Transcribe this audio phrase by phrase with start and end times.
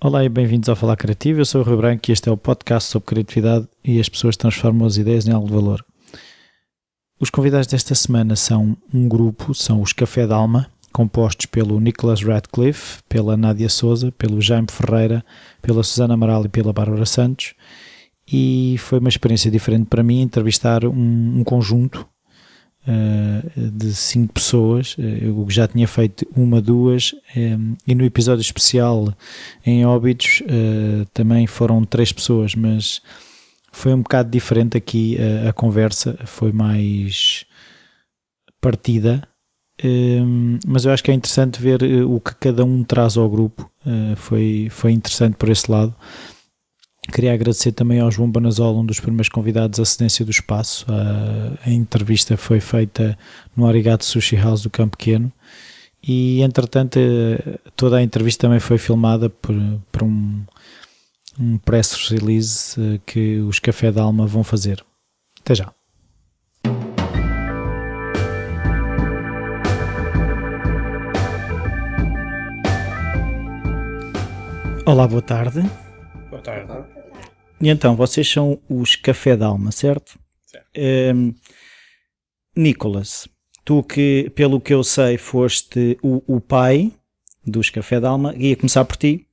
[0.00, 1.40] Olá e bem-vindos ao Falar Criativo.
[1.40, 4.36] Eu sou o Rui Branco e este é o podcast sobre criatividade e as pessoas
[4.36, 5.84] transformam as ideias em algo de valor.
[7.18, 13.02] Os convidados desta semana são um grupo, são os Café d'Alma, compostos pelo Nicholas Radcliffe,
[13.08, 15.24] pela Nádia Souza, pelo Jaime Ferreira,
[15.60, 17.54] pela Susana Amaral e pela Bárbara Santos.
[18.32, 22.06] E foi uma experiência diferente para mim entrevistar um, um conjunto
[22.88, 24.96] uh, de cinco pessoas.
[24.98, 29.14] Eh, eu já tinha feito uma, duas, um, e no episódio especial
[29.64, 33.02] em Óbidos uh, também foram três pessoas, mas
[33.70, 37.44] foi um bocado diferente aqui a, a conversa, foi mais
[38.60, 39.22] partida.
[39.84, 43.70] Um, mas eu acho que é interessante ver o que cada um traz ao grupo.
[43.86, 45.94] Uh, foi, foi interessante por esse lado.
[47.12, 50.86] Queria agradecer também ao João Bonazola, um dos primeiros convidados à cedência do espaço.
[50.88, 53.18] A, a entrevista foi feita
[53.56, 55.32] no Arigato Sushi House do Campo Pequeno
[56.02, 56.98] e, entretanto,
[57.74, 59.54] toda a entrevista também foi filmada por,
[59.90, 60.44] por um,
[61.38, 64.84] um press release eh, que os Café da Alma vão fazer.
[65.40, 65.72] Até já.
[74.86, 75.62] Olá, boa tarde.
[76.30, 76.97] Boa tarde.
[77.60, 80.18] E então, vocês são os Café d'Alma, certo?
[80.46, 80.68] Certo.
[81.14, 81.34] Um,
[82.56, 83.28] Nicolas,
[83.64, 86.92] tu que, pelo que eu sei, foste o, o pai
[87.44, 89.26] dos Café d'Alma, ia começar por ti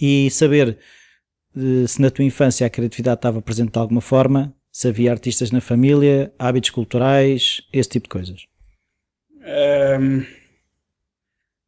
[0.00, 0.78] e saber
[1.54, 5.52] uh, se na tua infância a criatividade estava presente de alguma forma, se havia artistas
[5.52, 8.46] na família, hábitos culturais, esse tipo de coisas.
[10.00, 10.24] Um,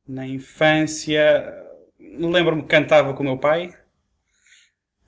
[0.09, 1.55] na infância,
[2.01, 3.73] lembro-me que cantava com o meu pai.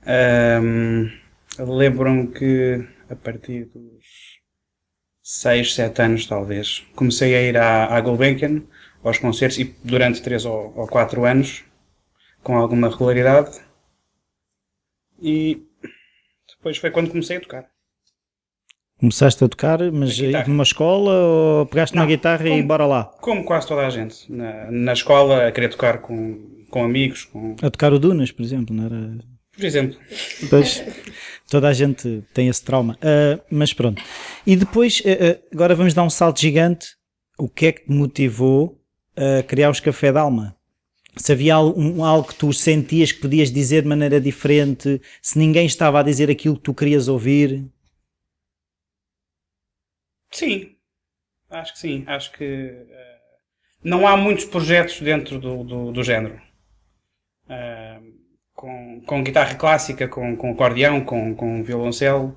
[0.07, 1.11] Um,
[1.59, 4.05] Lembro-me que a partir dos
[5.23, 8.63] 6, 7 anos, talvez, comecei a ir à, à Gulbenkian,
[9.03, 11.65] aos concertos, e durante 3 ou, ou 4 anos,
[12.45, 13.59] com alguma regularidade.
[15.21, 15.67] E
[16.57, 17.67] depois foi quando comecei a tocar.
[19.01, 22.87] Começaste a tocar, mas A numa escola ou pegaste Não, uma guitarra e como- bora
[22.87, 23.05] lá?
[23.21, 24.31] Como quase toda a gente.
[24.31, 28.43] Na, na escola, a querer tocar com, com amigos, com, A tocar o Dunas, por
[28.43, 29.19] exemplo, não era?
[29.59, 29.99] Por exemplo.
[30.49, 30.85] Pois,
[31.51, 32.97] toda a gente tem esse trauma.
[33.03, 34.01] Ah, mas pronto.
[34.47, 36.97] E depois, ah, agora vamos dar um salto gigante.
[37.37, 38.81] O que é que te motivou
[39.17, 40.57] a criar os Café d'Alma?
[41.17, 45.37] Se havia al- um- algo que tu sentias que podias dizer de maneira diferente, se
[45.39, 47.65] ninguém estava a dizer aquilo que tu querias ouvir.
[50.31, 50.77] Sim,
[51.51, 52.05] acho que sim.
[52.07, 53.19] Acho que eh,
[53.83, 56.41] não há muitos projetos dentro do, do, do género.
[58.59, 62.37] Com, com guitarra clássica, com, com acordeão, com, com violoncelo.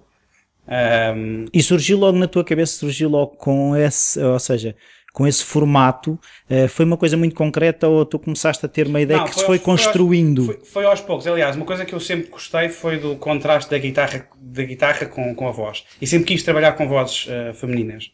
[0.68, 1.14] Eh,
[1.52, 4.76] E surgiu logo na tua cabeça, surgiu logo com esse, ou seja,
[5.14, 6.20] com esse formato.
[6.48, 9.34] ah, foi uma coisa muito concreta ou tu começaste a ter uma ideia Não, que
[9.34, 10.46] foi se foi aos- foi aos- construindo?
[10.46, 11.26] Foi, foi aos poucos.
[11.26, 15.34] Aliás, uma coisa que eu sempre gostei foi do contraste da guitarra, da guitarra com,
[15.34, 15.84] com a voz.
[16.00, 18.12] E sempre quis trabalhar com vozes eh, femininas.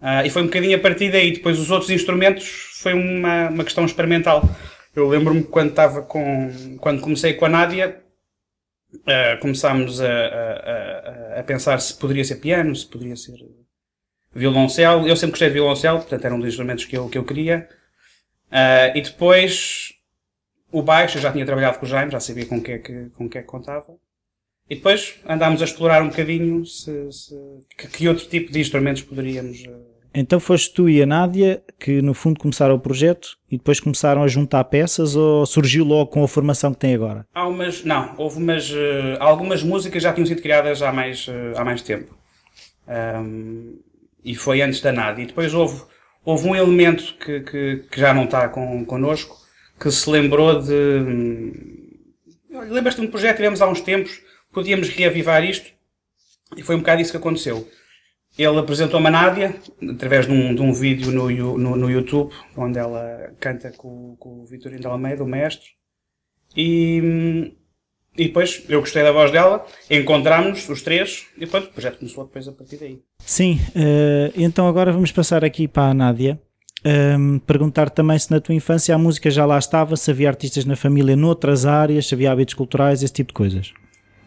[0.00, 1.32] Ah, e foi um bocadinho a partir daí.
[1.32, 2.46] Depois os outros instrumentos
[2.82, 4.42] foi uma, uma questão experimental.
[4.94, 6.76] Eu lembro-me quando estava com.
[6.78, 8.02] Quando comecei com a Nádia,
[9.06, 13.34] ah, começámos a, a, a- pensar se poderia ser piano, se poderia ser
[14.34, 15.06] violoncelo.
[15.08, 17.68] Eu sempre gostei de violoncelo, portanto era um dos instrumentos que eu, que eu queria.
[18.50, 19.94] Ah, e depois
[20.72, 22.78] o baixo, eu já tinha trabalhado com o Jaime, já sabia com o que é
[22.78, 23.96] que, com que, é que contava.
[24.70, 27.34] E depois andámos a explorar um bocadinho se, se-
[27.78, 29.64] que, que outro tipo de instrumentos poderíamos.
[29.64, 33.78] eh, Então foste tu e a Nádia que no fundo começaram o projeto e depois
[33.78, 37.26] começaram a juntar peças ou surgiu logo com a formação que tem agora?
[37.32, 37.84] Há umas.
[37.84, 38.70] Não, houve umas.
[38.74, 42.12] eh, algumas músicas já tinham sido criadas há mais, eh, há mais tempo.
[42.88, 43.76] Ahm,
[44.24, 45.22] e foi antes da Nádia.
[45.22, 45.82] E depois houve,
[46.24, 49.38] houve um elemento que, que, que já não está com, connosco
[49.80, 50.72] que se lembrou de.
[50.72, 51.76] hum,
[52.68, 54.20] Lembras-te de um projeto que tivemos há uns tempos,
[54.52, 55.70] podíamos reavivar isto
[56.56, 57.66] e foi um bocado isso que aconteceu.
[58.38, 59.56] Ele apresentou-me a Nádia
[59.90, 64.40] através de um, de um vídeo no, no, no YouTube onde ela canta com, com
[64.40, 65.68] o Vitorino de Almeida, o mestre.
[66.56, 67.52] E,
[68.16, 72.24] e depois eu gostei da voz dela, encontramos os três e depois o projeto começou
[72.24, 73.00] depois a partir daí.
[73.18, 76.40] Sim, eh, então agora vamos passar aqui para a Nádia.
[76.82, 80.64] Ehm, perguntar também se na tua infância a música já lá estava, se havia artistas
[80.64, 83.72] na família noutras áreas, se havia hábitos culturais, esse tipo de coisas.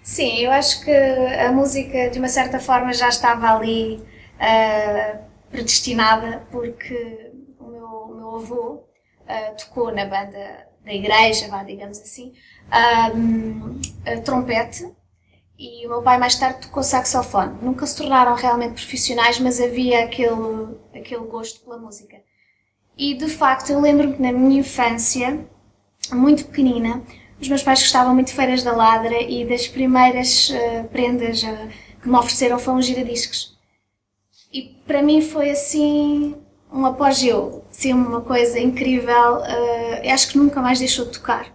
[0.04, 4.04] Sim, eu acho que a música de uma certa forma já estava ali
[4.40, 5.20] ah,
[5.50, 8.84] predestinada porque o meu, o meu avô
[9.28, 12.34] ah, tocou na banda da igreja, vá, digamos assim,
[12.70, 13.12] ah,
[14.06, 14.94] ah, trompete
[15.58, 17.58] e o meu pai mais tarde tocou saxofone.
[17.62, 22.18] Nunca se tornaram realmente profissionais, mas havia aquele, aquele gosto pela música.
[22.98, 25.48] E de facto, eu lembro-me que na minha infância,
[26.12, 27.02] muito pequenina,
[27.44, 31.70] os meus pais gostavam muito de Feiras da Ladra e das primeiras uh, prendas uh,
[32.02, 33.58] que me ofereceram foi um giradiscos.
[34.52, 36.36] E para mim foi assim
[36.72, 39.40] um apogeu, assim, uma coisa incrível.
[39.40, 41.54] Uh, acho que nunca mais deixou de tocar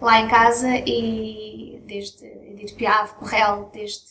[0.00, 4.04] lá em casa e desde Edith Piaf, Correl, desde,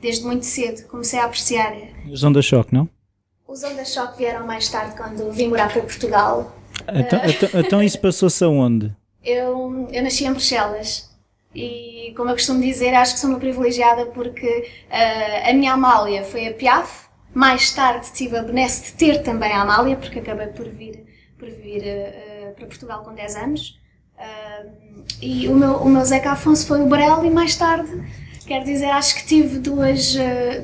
[0.00, 1.74] desde muito cedo comecei a apreciar.
[2.08, 2.88] Os Onda Choque, não?
[3.48, 6.56] Os Onda Choque vieram mais tarde quando vim morar para Portugal.
[6.88, 8.94] Então, então, então isso passou-se aonde?
[9.24, 11.12] Eu, eu nasci em Bruxelas
[11.54, 16.24] e, como eu costumo dizer, acho que sou uma privilegiada porque uh, a minha Amália
[16.24, 20.48] foi a Piaf, mais tarde tive a benesse de ter também a Amália, porque acabei
[20.48, 21.04] por vir,
[21.38, 23.80] por vir uh, para Portugal com 10 anos.
[24.16, 27.90] Uh, e o meu, o meu Zeca Afonso foi o Brel e mais tarde,
[28.46, 30.16] quero dizer, acho que tive duas,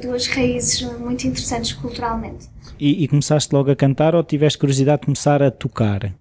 [0.02, 2.48] duas raízes muito interessantes culturalmente.
[2.78, 6.12] E, e, começaste logo a cantar ou tiveste curiosidade de começar a tocar?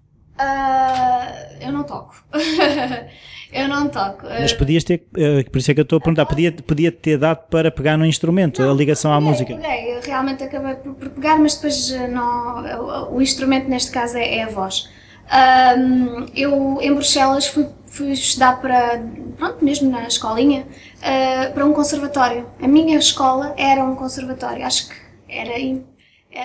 [1.68, 2.14] Eu não toco.
[3.50, 4.26] Eu não toco.
[4.26, 7.16] Mas podias ter, eh, por isso é que eu estou a perguntar, podia, podia ter
[7.16, 9.56] dado para pegar no instrumento, não, a ligação peguei, à música?
[9.56, 14.18] Peguei, eu realmente acabei por, por, pegar, mas depois eh, não, o instrumento neste caso
[14.18, 14.90] é, é a voz.
[15.28, 19.02] Um, eu em Bruxelas fui, fui estudar para,
[19.36, 20.66] pronto, mesmo na escolinha,
[20.98, 22.46] uh, para um conservatório.
[22.60, 24.94] A minha escola era um conservatório, acho que
[25.28, 25.54] era,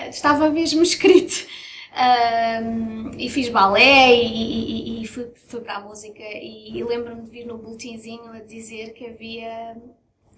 [0.08, 1.46] estava mesmo escrito.
[1.94, 7.22] Um, e fiz balé e, e, e fui, fui, para a música e, e lembro-me
[7.22, 9.76] de vir no boletinzinho a dizer que havia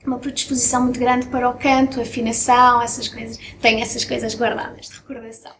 [0.07, 3.39] uma predisposição muito grande para o canto, afinação, essas coisas.
[3.61, 5.53] Tenho essas coisas guardadas de recordação.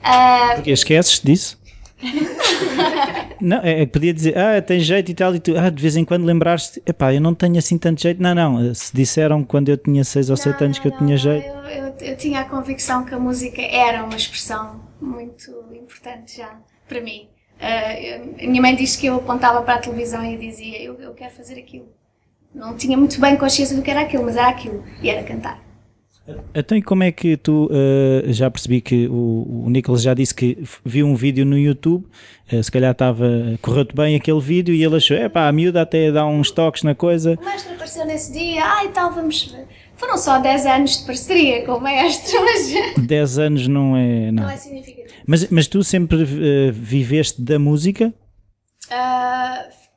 [0.00, 1.58] Uh, Porque esqueces disso?
[3.40, 5.96] não, é, é, podia dizer, ah, tem jeito e tal, e tu, ah, de vez
[5.96, 8.20] em quando lembraste, epá, eu não tenho assim tanto jeito.
[8.20, 11.16] Não, não, se disseram quando eu tinha 6 ou 7 anos que eu tinha não,
[11.16, 11.46] jeito.
[11.46, 16.58] Eu, eu, eu, tinha a convicção que a música era uma expressão muito importante já
[16.88, 17.28] para mim.
[17.60, 21.14] Uh, a minha mãe disse que eu apontava para a televisão e dizia, eu, eu
[21.14, 21.88] quero fazer aquilo.
[22.54, 25.64] Não tinha muito bem consciência do que era aquilo, mas era aquilo, e era cantar.
[26.54, 30.34] Então, e como é que tu uh, já percebi que o, o Nicolas já disse
[30.34, 32.04] que viu um vídeo no YouTube,
[32.52, 33.26] uh, se calhar estava,
[33.62, 36.82] correu-te bem aquele vídeo e ele achou, é pá, a miúda até dá uns toques
[36.82, 37.38] na coisa.
[37.40, 39.66] O mestre apareceu nesse dia, ai tal, vamos ver.
[39.96, 43.06] Foram só 10 anos de parceria com o maestro, mas.
[43.06, 44.30] 10 anos não é.
[44.30, 45.14] Não, não é significativo.
[45.26, 48.12] Mas, mas tu sempre uh, viveste da música?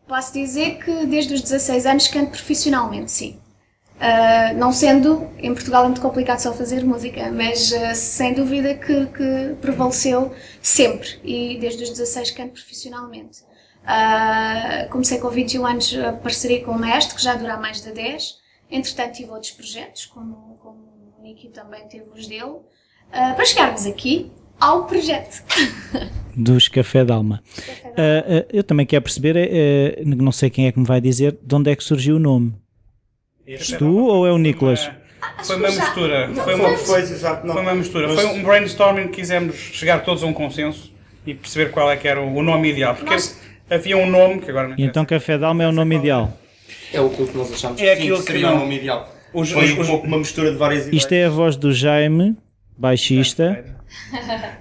[0.10, 3.40] posso dizer que desde os 16 anos canto profissionalmente, sim.
[3.96, 8.74] Uh, não sendo, em Portugal é muito complicado só fazer música, mas uh, sem dúvida
[8.74, 13.42] que, que, prevaleceu sempre e desde os 16 canto profissionalmente.
[13.84, 17.92] Uh, comecei com 21 anos a parceria com o Mestre, que já dura mais de
[17.92, 18.38] 10.
[18.69, 22.60] Entretanto, tive outros projetos, como, como o Niki também teve os dele,
[23.12, 25.44] para chegarmos aqui ao projeto.
[26.36, 27.42] Dos Café D'Alma.
[27.57, 29.36] Uh, eu também quero perceber,
[30.06, 32.54] não sei quem é que me vai dizer, de onde é que surgiu o nome.
[33.48, 34.92] És tu ou é o Nicolas?
[35.44, 36.30] Foi uma mistura.
[36.33, 38.10] Foi uma, foi, foi uma mistura.
[38.10, 40.94] Foi um brainstorming que quisemos chegar todos a um consenso
[41.25, 42.95] e perceber qual é que era o nome ideal.
[42.95, 43.16] Porque
[43.69, 46.38] havia um nome que agora não Então Café Dalma é o nome ideal.
[46.94, 49.15] É o que nós achamos é que seria o nome ideal.
[49.33, 51.03] Os, foi um pouco uma mistura de várias ideias.
[51.03, 52.36] Isto é a voz do Jaime,
[52.77, 53.63] baixista.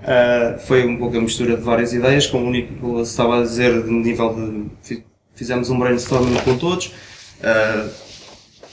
[0.02, 3.72] Uh, foi um pouco a mistura de várias ideias, como o Nicolas estava a dizer,
[3.72, 5.02] no nível de.
[5.34, 6.86] Fizemos um brainstorming com todos.
[6.86, 7.88] Uh,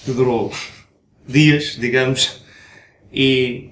[0.06, 0.52] que durou
[1.28, 2.44] dias, digamos,
[3.12, 3.72] e...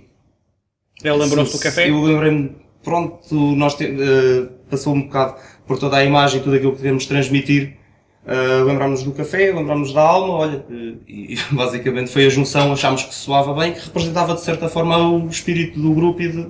[1.03, 1.89] Ele lembrou-se do café?
[1.89, 5.35] Eu lembrei-me, pronto, nós te, uh, passou um bocado
[5.67, 7.77] por toda a imagem, tudo aquilo que queremos transmitir,
[8.25, 13.03] uh, lembrámos do café, lembrámos da alma, olha, uh, e basicamente foi a junção, achámos
[13.03, 16.47] que soava bem, que representava de certa forma o espírito do grupo e, de,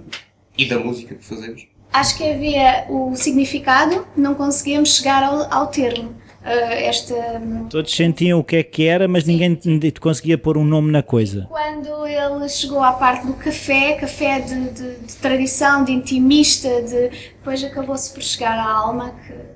[0.58, 1.68] e da música que fazemos.
[1.92, 7.14] Acho que havia o significado, não conseguíamos chegar ao, ao termo uh, esta.
[7.70, 11.04] Todos sentiam o que é que era, mas sim, ninguém conseguia pôr um nome na
[11.04, 11.48] coisa.
[11.50, 17.10] Quando ele chegou à parte do café, café de, de, de tradição, de intimista, de,
[17.10, 19.53] depois acabou-se por chegar à alma que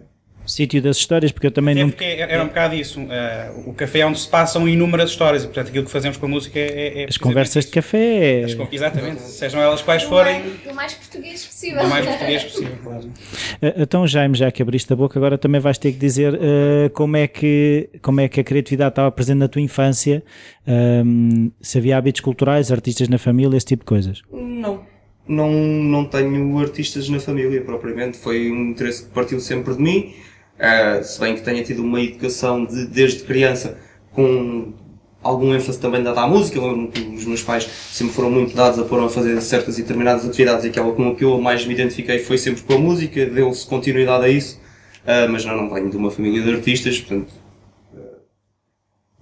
[0.47, 1.89] sítio das histórias, porque eu também Até não.
[1.89, 2.99] Porque era um bocado isso.
[3.01, 6.25] Uh, o café é onde se passam inúmeras histórias e, portanto, aquilo que fazemos com
[6.25, 7.03] a música é.
[7.03, 8.43] é As conversas de café.
[8.43, 10.41] As, exatamente, sejam elas quais forem.
[10.69, 11.83] O mais português possível.
[11.83, 13.03] O mais português possível, claro.
[13.05, 16.89] Uh, então, Jaime, já que abriste a boca, agora também vais ter que dizer uh,
[16.93, 20.23] como, é que, como é que a criatividade estava presente na tua infância,
[20.67, 24.21] um, se havia hábitos culturais, artistas na família, esse tipo de coisas.
[24.31, 24.85] Não.
[25.27, 30.13] Não, não tenho artistas na família propriamente, foi um interesse que partiu sempre de mim.
[30.57, 33.77] Uh, se bem que tenha tido uma educação de, desde criança
[34.11, 34.73] com
[35.21, 39.03] algum ênfase também dado à música, os meus pais sempre foram muito dados a pôr
[39.03, 42.19] a fazer certas e determinadas atividades e aquela com a que eu mais me identifiquei
[42.19, 44.59] foi sempre com a música, deu-se continuidade a isso,
[45.03, 47.33] uh, mas não, não venho de uma família de artistas, portanto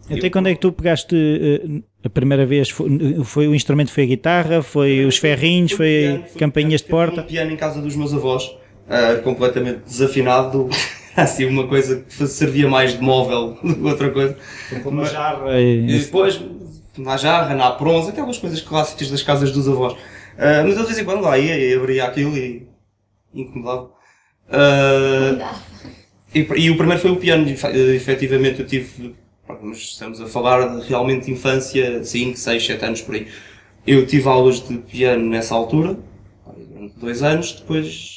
[0.10, 2.70] Até quando é que tu pegaste eh, a primeira vez?
[2.70, 2.88] Foi,
[3.24, 7.22] foi o instrumento foi a guitarra, foi os ferrinhos, foi piano, foi campainhas de porta?
[7.22, 8.56] Um piano em casa dos meus avós,
[8.88, 10.70] ah, completamente desafinado,
[11.24, 14.38] assim uma coisa que servia mais de móvel do que outra coisa.
[14.86, 16.41] Uma jarra e- E depois,
[16.98, 19.95] na jarra, na bronze, aquelas coisas clássicas das casas dos avós.
[20.38, 22.67] Ah, mas eu de vez em quando lá ia e abria aquilo e
[23.34, 23.91] incomodava.
[24.50, 25.55] Dá.
[26.34, 29.15] e, e o primeiro foi o piano, efe- efetivamente eu tive,
[29.74, 33.27] estamos a falar de realmente infância, 5, 6, 7 anos por aí.
[33.88, 35.98] Eu tive aulas de piano nessa altura,
[36.69, 38.14] durante dois anos, depois,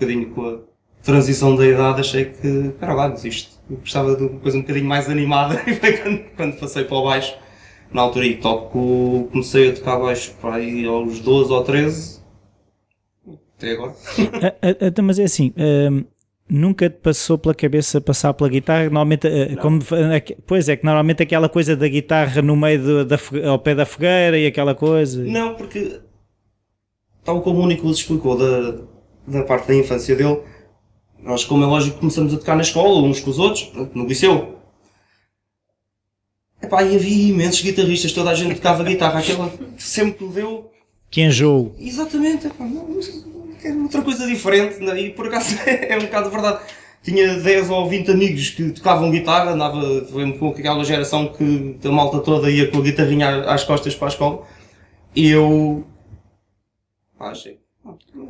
[0.00, 0.58] bocadinho com a
[1.02, 3.58] transição da idade, achei que, espera lá, desisto.
[3.70, 6.96] Eu gostava de uma coisa um bocadinho mais animada, e foi quando, quando passei para
[6.96, 7.36] o baixo.
[7.92, 12.20] Na altura aí toco, comecei a tocar baixo para aí aos 12 ou 13,
[13.56, 13.94] até agora.
[14.42, 16.04] Ah, ah, então, mas é assim, hum,
[16.48, 18.84] nunca te passou pela cabeça passar pela guitarra?
[18.84, 23.04] Normalmente, ah, como, ah, pois é, que normalmente aquela coisa da guitarra no meio do-
[23.04, 25.24] da, ao pé da fogueira e aquela coisa.
[25.24, 26.00] Não, porque
[27.24, 28.82] tal como o Nicolas explicou da,
[29.30, 30.40] da parte da infância dele,
[31.22, 34.06] nós, como é lógico, começamos a tocar na escola, uns com os outros, pronto, no
[34.06, 34.56] liceu.
[36.62, 40.70] Epá, e havia imensos guitarristas, toda a gente tocava guitarra, aquela que sempre me deu.
[41.10, 41.74] Que enjoo.
[41.78, 42.98] Exatamente, epá, não,
[43.82, 44.98] outra coisa diferente, né?
[45.00, 46.60] e por acaso é um bocado verdade.
[47.02, 51.90] Tinha 10 ou 20 amigos que tocavam guitarra, andava foi pouco aquela geração que a
[51.90, 54.46] malta toda ia com a guitarrinha às costas para a escola,
[55.14, 55.84] e eu.
[57.18, 57.59] Pá, achei.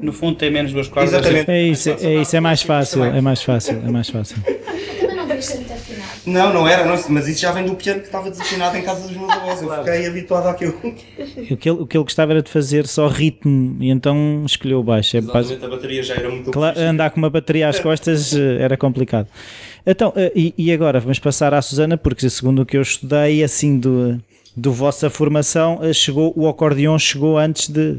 [0.01, 1.13] No fundo tem menos duas cordas.
[1.13, 1.51] Exatamente.
[1.51, 4.37] É isso, é isso, é mais fácil, é mais fácil, é mais fácil.
[5.01, 6.11] Também não viste muito afinado.
[6.27, 9.07] Não, não era, não, mas isso já vem do piano que estava desafinado em casa
[9.07, 9.63] dos meus avós.
[9.63, 10.75] Eu fiquei habituado àquilo.
[11.51, 14.81] O que, ele, o que ele gostava era de fazer só ritmo e então escolheu
[14.81, 15.17] o baixo.
[15.17, 18.77] É a bateria já era muito Claro, andar com uma bateria às costas eh, era
[18.77, 19.29] complicado.
[19.87, 23.43] Então, eh, e, e agora vamos passar à Susana, porque segundo o que eu estudei,
[23.43, 24.21] assim, do,
[24.57, 27.97] do vossa formação, eh, chegou, o acordeão chegou antes de,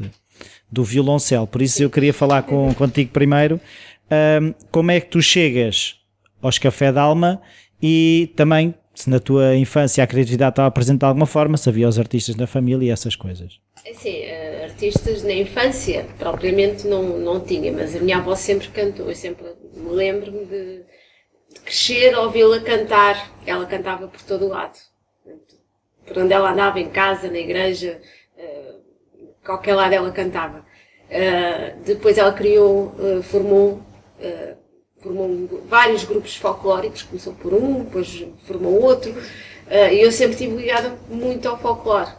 [0.72, 1.46] do violoncelo.
[1.46, 3.60] Por isso eu queria falar com, contigo primeiro.
[4.10, 5.96] ahm, como é que tu chegas
[6.40, 7.40] aos Café d'Alma
[7.80, 11.86] e também, se na tua infância a criatividade estava presente de alguma forma, se havia
[11.88, 13.60] os artistas na família e essas coisas.
[13.88, 19.08] Assim, eh, artistas na infância, propriamente não, não tinha, mas a minha avó sempre cantou.
[19.08, 20.82] Eu sempre me lembro-me de,
[21.52, 23.32] de crescer, ouvi-la cantar.
[23.44, 24.78] Ela cantava por todo o lado.
[26.06, 28.00] Por onde ela andava, em casa, na igreja,
[28.38, 28.74] eh,
[29.44, 30.64] qualquer lado ela cantava.
[31.10, 33.82] Eh, depois ela criou, eh, formou,
[34.20, 34.56] eh,
[35.00, 39.12] formou um- vários grupos folclóricos, começou por um, depois formou outro,
[39.70, 42.10] e eu sempre estive ligada muito ao folclore.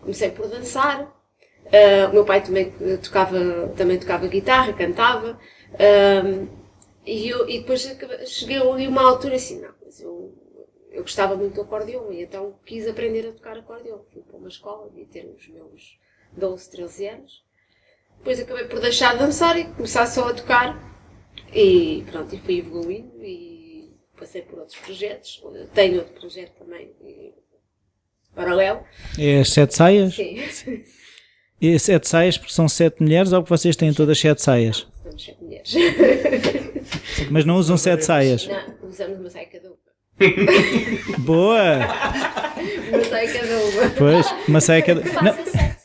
[0.00, 1.12] Comecei por dançar,
[2.10, 3.38] o meu pai também tocava,
[3.76, 5.38] também tocava guitarra, cantava,
[7.04, 7.80] e, eu, e depois
[8.26, 10.32] cheguei ali a uma altura assim, não, mas eu,
[10.90, 14.04] eu gostava muito do acordeão, e então quis aprender a tocar acordeão.
[14.12, 15.98] Fui para uma escola, devia ter os meus
[16.36, 17.42] 12, 13 anos.
[18.18, 20.78] Depois acabei por deixar de dançar e começar só a tocar.
[21.52, 25.42] E pronto, e fui evoluindo e passei por outros projetos.
[25.74, 26.94] Tenho outro projeto também,
[28.34, 28.84] paralelo.
[29.18, 30.14] É as sete saias?
[30.14, 30.84] Sim.
[31.60, 34.84] E sete saias porque são sete mulheres ou que vocês têm todas sete saias?
[35.00, 35.72] Somos sete mulheres.
[37.30, 38.48] Mas não usam sete saias.
[38.48, 39.76] Não, usamos uma saia cada uma.
[41.18, 41.78] Boa!
[42.92, 43.90] Uma saia cada uma.
[43.96, 45.00] Pois, uma saia cada.
[45.22, 45.81] Não, Exato.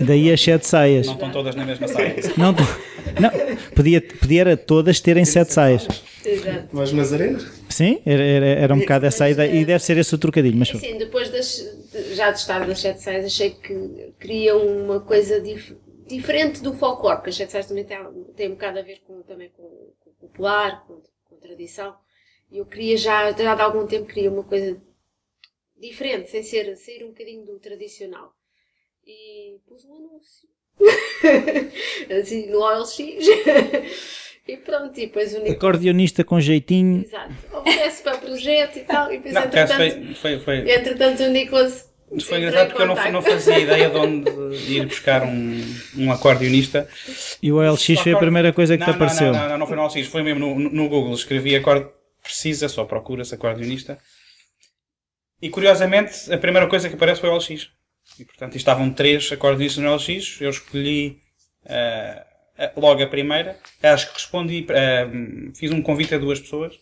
[0.00, 1.06] Daí as sete saias.
[1.06, 2.14] Não estão todas na mesma saia.
[2.36, 5.86] Não, não podia, podia era todas terem sete saias.
[6.24, 6.68] Exato.
[6.72, 7.46] Mas Nazarenas?
[7.68, 9.50] Sim, era, era, era um bocado essa a ideia.
[9.54, 10.56] E deve ser esse o trocadilho.
[10.56, 11.56] Mas Sim, depois das,
[11.92, 16.72] de- já de estar nas sete saias, achei que queria uma coisa dif- diferente do
[16.74, 17.98] folclore, porque as sete saias também têm,
[18.36, 21.94] têm um bocado a ver com, também com, com o popular, com, com a tradição.
[22.50, 24.76] E eu queria já, já de algum tempo, queria uma coisa
[25.80, 28.32] diferente, sem ser, sair um bocadinho do tradicional.
[29.08, 30.46] E pus um anúncio.
[32.20, 32.98] assim, no OLX.
[34.46, 37.02] e pronto, e depois o Nico acordeonista com jeitinho.
[37.02, 37.32] Exato.
[37.50, 39.10] Oferece para projeto e tal.
[39.10, 41.90] E depois, Não, entretanto, foi, foi, foi, entretanto, o Nicolas.
[42.20, 44.30] foi engraçado porque eu não, não fazia ideia de onde
[44.70, 45.58] ir buscar um,
[45.96, 46.86] um acordeonista.
[47.42, 49.32] E o OLX foi a primeira coisa que não, te apareceu.
[49.32, 51.14] Não, não, não, não foi no LX, foi mesmo no, no Google.
[51.14, 51.88] Escrevi acorde
[52.22, 53.98] precisa, só procura-se acordeonista.
[55.40, 57.77] E curiosamente, a primeira coisa que aparece foi o LX.
[58.20, 60.40] E portanto, estavam três acordeonistas no LX.
[60.40, 61.18] Eu escolhi
[61.66, 62.24] ah,
[62.76, 63.56] logo a primeira.
[63.82, 65.08] Acho que respondi, ah,
[65.54, 66.74] fiz um convite a duas pessoas.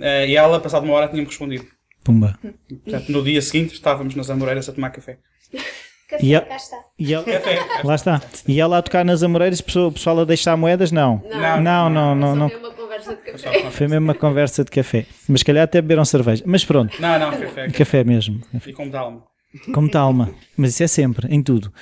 [0.00, 1.66] ah, e ela, passado uma hora, tinha-me respondido.
[2.02, 2.38] Pumba.
[2.84, 5.18] Portanto, no dia seguinte estávamos nas Amoreiras a tomar café.
[6.06, 6.76] Café, E a- cá está.
[6.98, 7.58] E ela, Café.
[7.82, 8.22] lá está.
[8.46, 10.92] E ela a tocar nas Amoreiras, o pessoal- a deixar moedas?
[10.92, 11.22] Não.
[11.30, 12.28] Não, Não, não, não.
[12.28, 12.50] Só não.
[12.50, 13.88] foi café.
[13.88, 15.06] mesmo uma conversa de café.
[15.26, 16.44] Mas se calhar até beberam cerveja.
[16.46, 17.68] Mas pronto, Não, não, café.
[17.70, 18.38] café mesmo.
[18.66, 19.24] E alma.
[19.72, 20.34] Como está alma.
[20.56, 21.72] Mas isso é sempre, em tudo.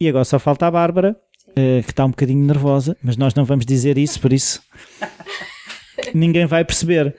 [0.00, 1.16] E agora só falta a Bárbara,
[1.56, 4.62] eh, que está um bocadinho nervosa, mas nós não vamos dizer isso, por isso
[6.14, 7.16] ninguém vai perceber.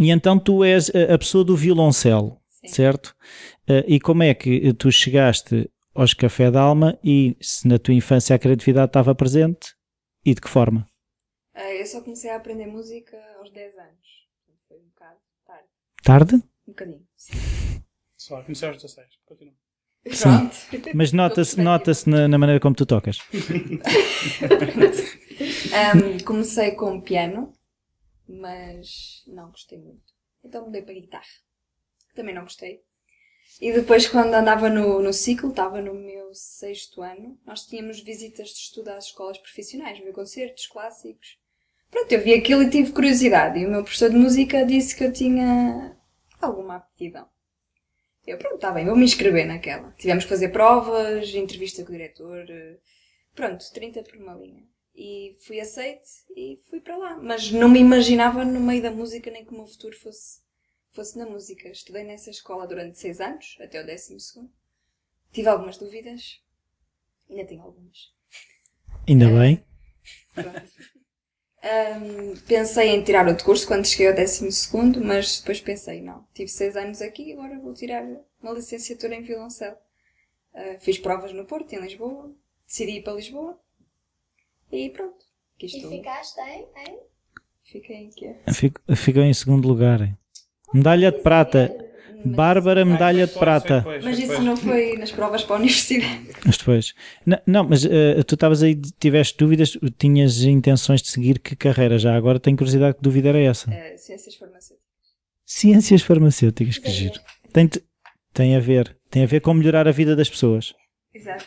[0.00, 3.14] E então tu és a pessoa do violoncelo, certo?
[3.66, 7.94] Eh, E como é que tu chegaste aos Café da Alma e se na tua
[7.94, 9.74] infância a criatividade estava presente
[10.24, 10.86] e de que forma?
[11.54, 14.08] Ah, eu só comecei a aprender música aos 10 anos.
[14.46, 15.68] Portanto, Foi um bocado tarde.
[16.02, 16.34] Tarde?
[16.66, 17.06] Um bocadinho.
[17.16, 17.32] Sim.
[18.16, 19.06] Só comecei aos 16.
[19.32, 19.54] Continua.
[20.02, 20.56] Pronto.
[20.94, 23.18] Mas nota-se nota na, na maneira como tu tocas.
[25.72, 27.52] Ahm, comecei com piano,
[28.28, 30.12] mas não gostei muito.
[30.44, 31.24] Então mudei para guitarra.
[32.14, 32.82] Também não gostei.
[33.60, 38.48] E depois, quando andava no, no ciclo, estava no meu sexto ano, nós tínhamos visitas
[38.48, 41.38] de estudo às escolas profissionais, ver concertos clássicos.
[41.90, 43.58] Pronto, eu vi aquilo e tive curiosidade.
[43.58, 45.96] E o meu professor de música disse que eu tinha
[46.40, 47.28] alguma aptidão.
[48.26, 49.92] Eu, pronto, está bem, vou me inscrever naquela.
[49.98, 52.48] Tivemos que fazer provas, entrevista com o diretor.
[52.50, 52.78] eh,
[53.34, 54.64] Pronto, 30 por uma linha.
[54.94, 57.16] E fui aceite e fui para lá.
[57.18, 60.40] Mas não me imaginava no meio da música nem que o meu futuro fosse,
[60.92, 61.68] fosse na música.
[61.68, 64.52] Estudei nessa escola durante seis anos, até o décimo segundo.
[65.32, 66.40] Tive algumas dúvidas.
[67.30, 68.12] Ainda tenho algumas.
[69.08, 69.64] Ainda bem.
[70.34, 70.72] Pronto.
[71.62, 76.26] Ahm, pensei em tirar outro curso quando cheguei ao décimo segundo, mas depois pensei, não,
[76.34, 78.04] tive seis anos aqui, agora vou tirar
[78.42, 79.76] uma licenciatura em violoncelo.
[80.54, 82.34] Ah, fiz provas no Porto, em Lisboa,
[82.66, 83.58] decidi ir para Lisboa
[84.72, 85.24] e pronto,
[85.56, 85.90] aqui E estou.
[85.90, 86.98] ficaste em, em?
[87.62, 88.36] Fiquei em quê?
[88.52, 90.00] Fico- Ficou em segundo lugar.
[90.74, 91.91] Medalha de prata.
[92.24, 93.84] Bárbara, medalha de prata.
[94.02, 96.28] Mas isso não foi nas provas para a universidade.
[96.44, 96.94] Mas depois.
[97.26, 101.98] Não, não, mas eh, tu estavas aí, tiveste dúvidas, tinhas intenções de seguir que carreira
[101.98, 102.14] já?
[102.16, 103.70] Agora tenho curiosidade que dúvida era essa.
[103.70, 104.82] Ah, ciências farmacêuticas.
[105.44, 107.20] Ciências farmacêuticas, que giro.
[107.52, 107.82] Tem, te-
[108.32, 108.96] tem a ver.
[109.10, 110.74] Tem a ver com melhorar a vida das pessoas.
[111.14, 111.44] Exato.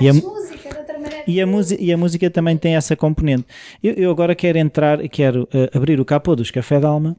[0.00, 1.24] E a música de outra maneira.
[1.26, 3.46] E a, música, e a música também tem essa componente.
[3.82, 7.16] Eu, eu agora quero entrar, quero eh, abrir o capô dos Café d'Alma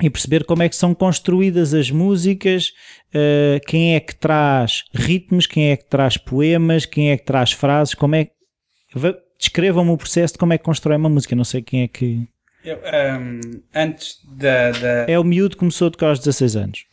[0.00, 2.72] e perceber como é que são construídas as músicas,
[3.12, 7.52] eh, quem é que traz ritmos, quem é que traz poemas, quem é que traz
[7.52, 8.28] frases, como é
[8.94, 11.36] Va- Descrevam-me o processo de como é que constrói uma música.
[11.36, 12.26] Não sei quem é que.
[12.64, 13.40] Eu, ahm,
[13.72, 14.72] antes da.
[14.72, 16.84] da É o miúdo que começou a tocar aos 16 anos.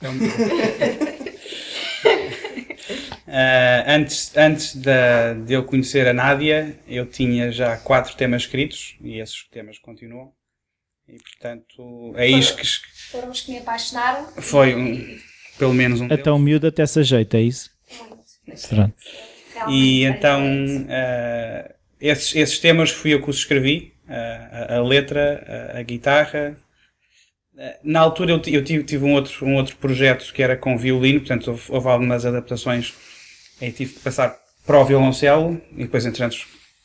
[3.28, 8.96] Ah, antes antes da, de eu conhecer a Nádia, eu tinha já quatro temas escritos
[9.02, 10.32] e esses temas continuam.
[11.08, 14.28] E portanto, é isto que es- Foram os que me apaixonaram.
[14.42, 15.20] foi um,
[15.58, 17.70] pelo menos um Até o miúdo até se ajeita, é isso?
[18.48, 18.68] Muito.
[18.70, 18.94] Pronto.
[19.70, 20.42] E então,
[20.90, 25.84] ah, esses, esses temas fui eu que os escrevi, ah, a, a letra, a, a
[25.84, 26.58] guitarra.
[27.84, 31.20] Na altura eu, eu tive, tive um, outro, um outro projeto que era com violino,
[31.22, 32.94] portanto houve, houve algumas adaptações
[33.62, 36.36] aí tive que passar para o violoncelo e depois entretanto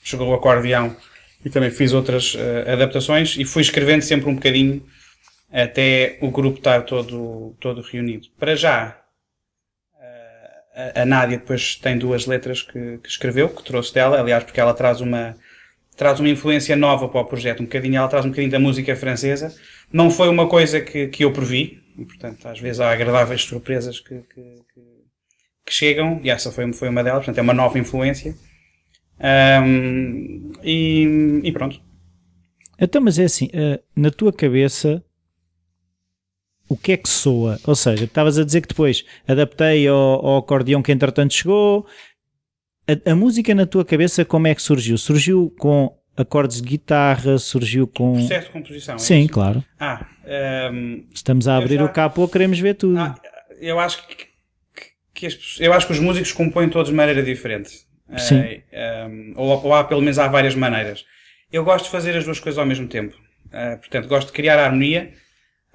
[0.04, 0.94] chegou o acordeão
[1.44, 4.84] e também fiz outras ah, adaptações e fui escrevendo sempre um bocadinho
[5.52, 8.28] até o grupo estar todo, todo reunido.
[8.38, 8.96] Para já,
[10.74, 14.60] a- a Nádia depois tem duas letras que, que escreveu, que trouxe dela, aliás, porque
[14.60, 15.36] ela traz uma,
[15.96, 18.94] traz uma influência nova para o projeto, um bocadinho, ela traz um bocadinho da música
[18.96, 19.54] francesa.
[19.92, 23.98] Não foi uma coisa que, que eu previ, e portanto, às vezes há agradáveis surpresas
[24.00, 24.42] que, que,
[24.74, 25.00] que-
[25.66, 28.34] que chegam, e essa foi, foi uma delas, portanto, é uma nova influência.
[30.64, 31.80] E, e pronto.
[32.78, 35.04] Então, mas é assim, eh, na tua cabeça,
[36.68, 37.58] o que é que soa?
[37.66, 41.86] Ou seja, estavas a dizer que depois adaptei ao, ao acordeão que entretanto chegou.
[42.88, 44.96] A, a música na tua cabeça, como é que surgiu?
[44.96, 47.36] Surgiu com acordes de guitarra?
[47.38, 48.14] Surgiu com.
[48.14, 48.94] Processo de composição.
[48.94, 49.62] é Sim, claro.
[49.78, 52.98] Ah, ahm, Estamos a abrir já- o capô, queremos ver tudo.
[52.98, 53.14] Ah,
[53.60, 54.26] eu acho que, que-
[55.12, 57.86] que as eu acho que os músicos compõem todos de maneira diferente.
[58.18, 58.62] Sim.
[58.72, 61.04] Eh, um, ou, ou há pelo menos há várias maneiras.
[61.52, 63.16] Eu gosto de fazer as duas coisas ao mesmo tempo.
[63.52, 65.12] Eh, portanto, gosto de criar a harmonia,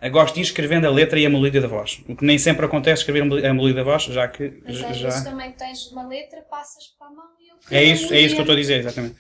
[0.02, 2.02] eh, gosto de ir escrevendo a letra e a melodia da voz.
[2.08, 4.78] O que nem sempre acontece escrever a melo- a melodia da voz, já que Mas
[4.78, 5.10] já- às já...
[5.10, 8.36] vezes também tens uma letra, passas para a mão e eu É isso, é isso
[8.36, 9.16] que eu estou a dizer, exatamente.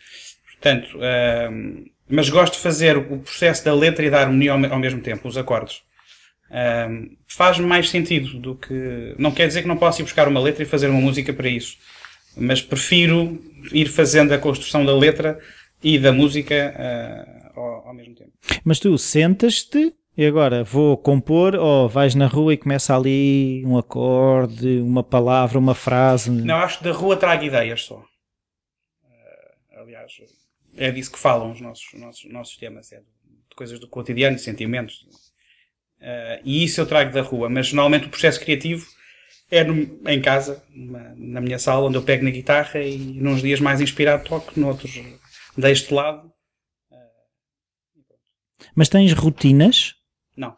[0.54, 4.80] Portanto, ahm, mas gosto de fazer o processo da letra e da harmonia ao, ao
[4.80, 5.82] mesmo tempo, os acordes.
[6.52, 9.14] Ahm, Faz-me mais sentido do que.
[9.18, 11.50] Não quer dizer que não possa ir buscar uma letra e fazer uma música para
[11.50, 11.78] isso,
[12.38, 15.40] mas prefiro ir fazendo a construção da letra
[15.84, 18.32] e da música ah, ao, ao mesmo tempo.
[18.64, 23.78] Mas tu sentas-te e agora vou compor, ou vais na rua e começa ali um
[23.78, 26.32] acorde, uma palavra, uma frase.
[26.32, 28.02] Não, acho que da rua trago ideias só.
[29.04, 30.14] Ah, aliás,
[30.78, 34.42] é disso que falam os nossos, nossos, nossos temas, é de coisas do cotidiano, de
[34.42, 35.06] sentimentos.
[36.00, 38.86] Uh, e isso eu trago da rua, mas normalmente o processo criativo
[39.56, 40.64] é no, em casa,
[41.16, 45.02] na minha sala, onde eu pego na guitarra e nos dias mais inspirado toco, noutros
[45.58, 46.32] deixo de lado.
[48.76, 49.96] Mas tens rotinas?
[50.36, 50.56] Não.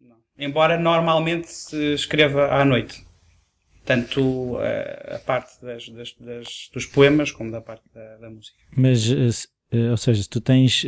[0.00, 0.16] Não.
[0.38, 3.04] Embora normalmente se escreva à noite.
[3.84, 8.56] Tanto a, a parte das, das, das, dos poemas como da parte da, da música.
[8.76, 10.84] Mas, uh, ou seja, se tu tens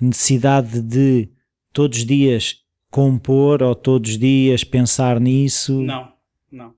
[0.00, 1.30] necessidade de
[1.72, 2.63] todos os dias
[2.94, 5.82] compor ou todos os dias pensar nisso?
[5.82, 6.12] Não,
[6.48, 6.68] não.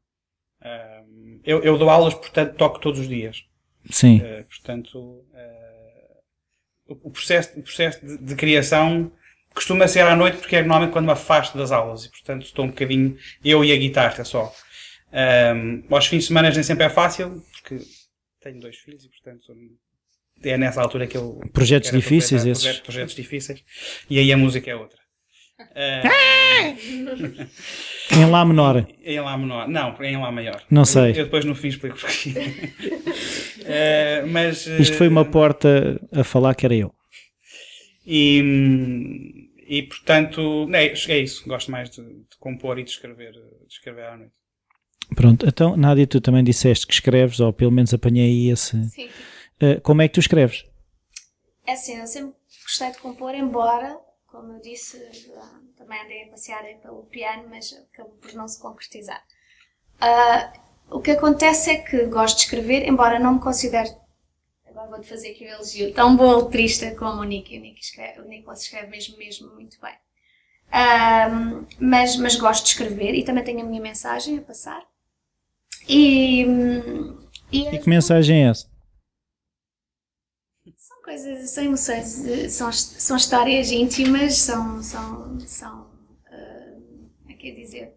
[0.62, 3.44] Uh, eu, eu, dou aulas, portanto toco todos os dias.
[3.90, 4.20] Sim.
[4.20, 9.12] Uh, portanto, uh, o processo, o processo de, de, criação
[9.54, 12.64] costuma ser à noite porque é normalmente quando me afasto das aulas e portanto estou
[12.64, 14.50] um bocadinho eu e a guitarra só.
[15.12, 17.84] Um, aos fins de semana nem sempre é fácil porque
[18.40, 19.54] tenho dois filhos e portanto
[20.42, 23.64] é nessa altura que eu projetos difíceis esses projetos, projetos difíceis
[24.10, 25.05] e aí a música é outra
[28.12, 28.86] em Lá menor.
[29.02, 29.68] Em Lá menor.
[29.68, 30.62] Não, em Lá maior.
[30.70, 31.12] Não sei.
[31.12, 32.30] Eu, eu depois no fim explico porquê.
[32.30, 36.92] uh, mas, uh, Isto foi uma porta a falar que era eu.
[38.06, 41.48] E, e portanto, é, é isso.
[41.48, 44.32] Gosto mais de, de, compor e de escrever, de escrever à noite.
[45.14, 48.82] Pronto, então Nádia, tu também disseste que escreves, ou pelo menos apanhei esse.
[48.90, 49.08] Sim.
[49.62, 50.64] Uh, como é que tu escreves?
[51.66, 53.96] É assim, eu sempre gostei de compor, embora
[54.36, 54.98] como eu disse,
[55.78, 59.24] também andei a passear pelo piano, mas acabou por não se concretizar.
[59.96, 63.96] Uh, o que acontece é que gosto de escrever, embora não me considere,
[64.66, 67.56] agora vou-te fazer aqui um elogio, tão boa letrista como o Nick.
[67.56, 69.94] O, Nick escreve, o Nicolas escreve mesmo, mesmo muito bem.
[70.66, 74.84] Uh, mas, mas gosto de escrever e também tenho a minha mensagem a passar.
[75.88, 76.44] E,
[77.50, 78.75] e, e que mensagem é essa?
[81.06, 85.82] Coisas, são emoções, são, são histórias íntimas, são, são, são
[86.32, 87.94] uh, é dizer,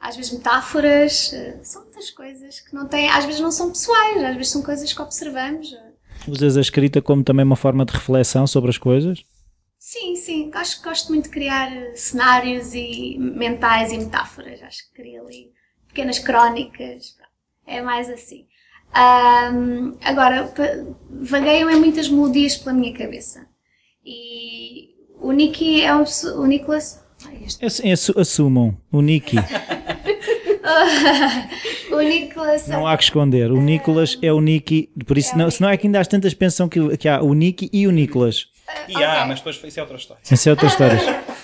[0.00, 4.24] às vezes metáforas, uh, são muitas coisas que não têm, às vezes não são pessoais,
[4.24, 5.72] às vezes são coisas que observamos.
[6.26, 9.22] Usas a escrita como também uma forma de reflexão sobre as coisas?
[9.78, 14.94] Sim, sim, acho que gosto muito de criar cenários e mentais e metáforas, acho que
[15.00, 15.52] crio ali
[15.86, 17.16] pequenas crónicas,
[17.64, 18.47] é mais assim.
[18.96, 20.52] Um, agora,
[21.08, 23.46] vagueiam em muitas melodias pela minha cabeça.
[24.04, 26.04] E o Nicky é um,
[26.36, 27.04] o Nicholas.
[27.26, 27.44] Ai,
[28.16, 29.36] assumam, o Nicky.
[31.90, 32.68] o Nicholas.
[32.68, 35.76] Não há que esconder, o Nicholas é o Nicky, por isso, é não, senão é
[35.76, 38.46] que ainda às tantas pensam que, que há o Nicky e o Nicholas.
[38.86, 39.04] E okay.
[39.04, 40.22] há, mas depois isso é outra história.
[40.30, 40.98] Isso é outra história.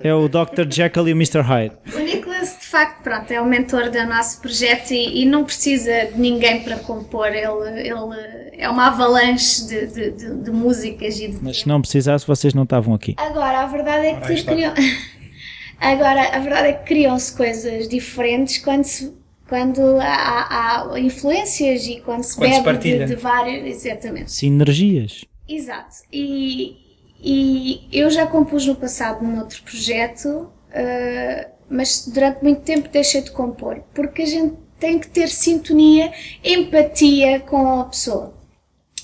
[0.00, 0.70] é o Dr.
[0.70, 1.40] Jekyll e o Mr.
[1.40, 1.74] Hyde.
[1.94, 6.06] O Nicholas, de facto, pronto, é o mentor do nosso projeto e, e não precisa
[6.06, 7.28] de ninguém para compor.
[7.28, 11.38] Ele, ele é uma avalanche de, de, de, de músicas e de.
[11.42, 13.14] Mas se não precisasse, vocês não estavam aqui.
[13.16, 14.74] Agora, a verdade é que criam...
[15.78, 19.12] Agora, a verdade é que criam-se coisas diferentes quando se
[19.46, 23.84] quando há, há, influências e quando se quando bebe se de, de vários.
[23.84, 24.32] Exatamente.
[24.32, 25.24] Sinergias.
[25.48, 25.96] Exato.
[26.12, 26.76] E,
[27.22, 33.22] e eu já compus no passado num outro projeto, uh, mas durante muito tempo deixei
[33.22, 36.12] de compor, porque a gente tem que ter sintonia,
[36.44, 38.34] empatia com a pessoa.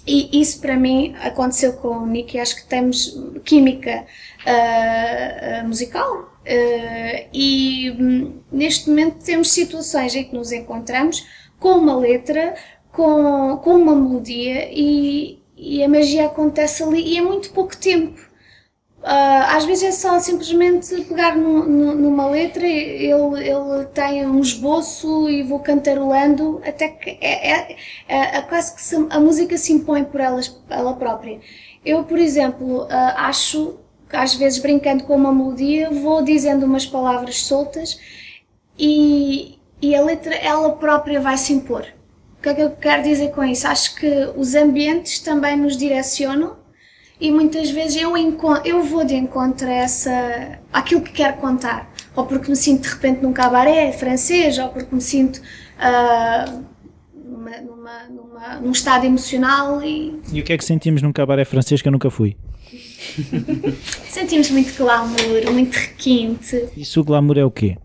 [0.06, 4.04] E isso para mim aconteceu com o Nick, acho que temos química
[4.44, 6.32] uh, musical.
[6.42, 11.24] Uh, e um, neste momento temos situações em que nos encontramos
[11.60, 12.54] com uma letra,
[12.90, 18.20] com, com uma melodia e, e a magia acontece ali e é muito pouco tempo.
[19.02, 25.42] Uh, às vezes é só simplesmente pegar numa letra, ele, ele tem um esboço e
[25.42, 27.76] vou cantarolando até que é, é,
[28.08, 31.40] é, é quase que se, a música se impõe por ela, ela própria.
[31.84, 33.76] Eu, por exemplo, uh, acho
[34.08, 37.98] que às vezes brincando com uma melodia vou dizendo umas palavras soltas
[38.78, 41.86] e, e a letra ela própria vai se impor.
[42.42, 43.68] O que é que eu quero dizer com isso?
[43.68, 46.56] Acho que os ambientes também nos direcionam
[47.20, 48.14] e muitas vezes eu,
[48.64, 51.88] eu vou de encontro a essa, aquilo que quero contar.
[52.16, 56.64] Ou porque me sinto de repente num cabaré francês, ou porque me sinto uh,
[57.14, 59.80] numa, numa, numa, num estado emocional.
[59.80, 60.20] E...
[60.32, 62.36] e o que é que sentimos num cabaré francês que eu nunca fui?
[64.10, 66.70] Sentimos muito glamour, muito requinte.
[66.76, 67.78] Isso o glamour é o quê?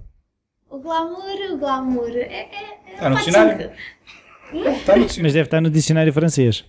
[0.68, 2.22] O glamour, o glamour é.
[2.22, 2.50] é,
[2.90, 3.72] é Está no dicionário?
[4.54, 6.64] Mas deve estar no dicionário francês.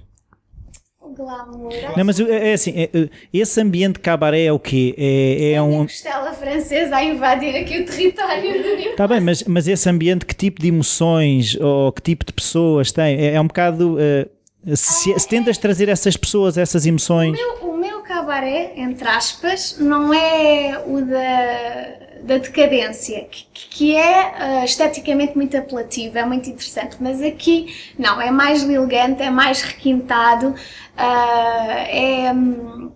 [1.19, 1.73] Glamour.
[1.97, 4.95] Não, mas é, é assim, é, é, esse ambiente cabaré é o quê?
[4.97, 5.83] É, é um...
[5.83, 10.35] costela francesa a invadir aqui o território do Está bem, mas, mas esse ambiente, que
[10.35, 13.17] tipo de emoções ou que tipo de pessoas tem?
[13.17, 13.97] É, é um bocado...
[13.97, 17.39] Uh, se, se, tentas trazer essas pessoas, essas emoções...
[17.39, 23.97] O meu, o meu cabaré, entre aspas, não é o da, da decadência, que, que
[23.97, 29.31] é uh, esteticamente muito apelativo, é muito interessante, mas aqui não, é mais elegante, é
[29.31, 30.55] mais requintado, uh,
[30.97, 32.33] é.
[32.33, 32.93] Um,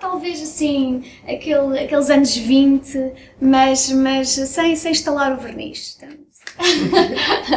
[0.00, 5.98] talvez assim, aquele, aqueles anos 20, mas, mas sem, sem instalar o verniz.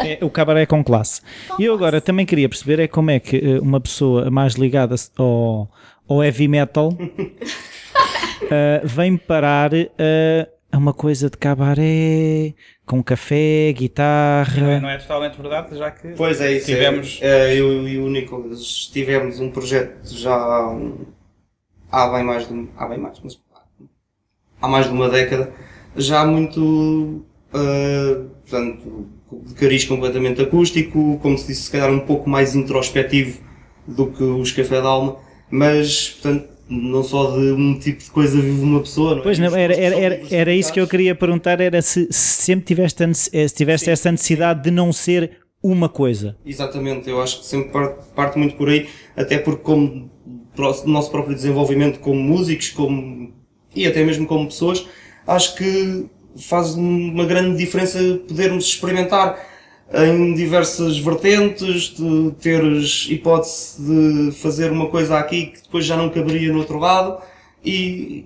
[0.05, 1.21] é, o cabaré com classe.
[1.57, 4.95] E eu agora também queria perceber é como é que eh, uma pessoa mais ligada
[5.17, 5.69] ao,
[6.07, 6.91] ao heavy metal
[8.51, 9.89] uh, vem parar uh,
[10.71, 12.53] a uma coisa de cabaré,
[12.85, 14.61] com café, guitarra.
[14.61, 17.19] Não é, não é totalmente verdade, já que pois é, isso tivemos.
[17.21, 20.35] É, eu e o Nicolas tivemos um projeto já
[21.91, 23.39] há bem mais de, há bem mais, mas
[24.61, 25.51] há mais de uma década,
[25.95, 26.61] já muito,
[27.53, 33.41] uh, portanto, de cariz completamente acústico, como se disse, se calhar um pouco mais introspectivo
[33.87, 35.17] do que os Café da Alma,
[35.49, 39.11] mas, portanto, não só de um tipo de coisa vive uma pessoa.
[39.11, 39.23] Não é?
[39.23, 42.65] Pois não, era, era, era, era isso que eu queria perguntar, era se, se sempre
[42.65, 44.63] tiveste, se tiveste sim, essa necessidade sim.
[44.63, 46.37] de não ser uma coisa.
[46.45, 50.09] Exatamente, eu acho que sempre parte, parte muito por aí, até porque como
[50.85, 53.33] nosso próprio desenvolvimento como músicos como,
[53.75, 54.85] e até mesmo como pessoas,
[55.25, 56.05] acho que
[56.37, 59.48] faz uma grande diferença podermos experimentar
[59.93, 66.09] em diversas vertentes, de teres hipótese de fazer uma coisa aqui que depois já não
[66.09, 67.21] caberia no outro lado
[67.65, 68.25] e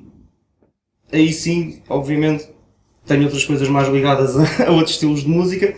[1.12, 2.47] aí sim, obviamente,
[3.06, 5.76] tenho outras coisas mais ligadas a, a outros estilos de música,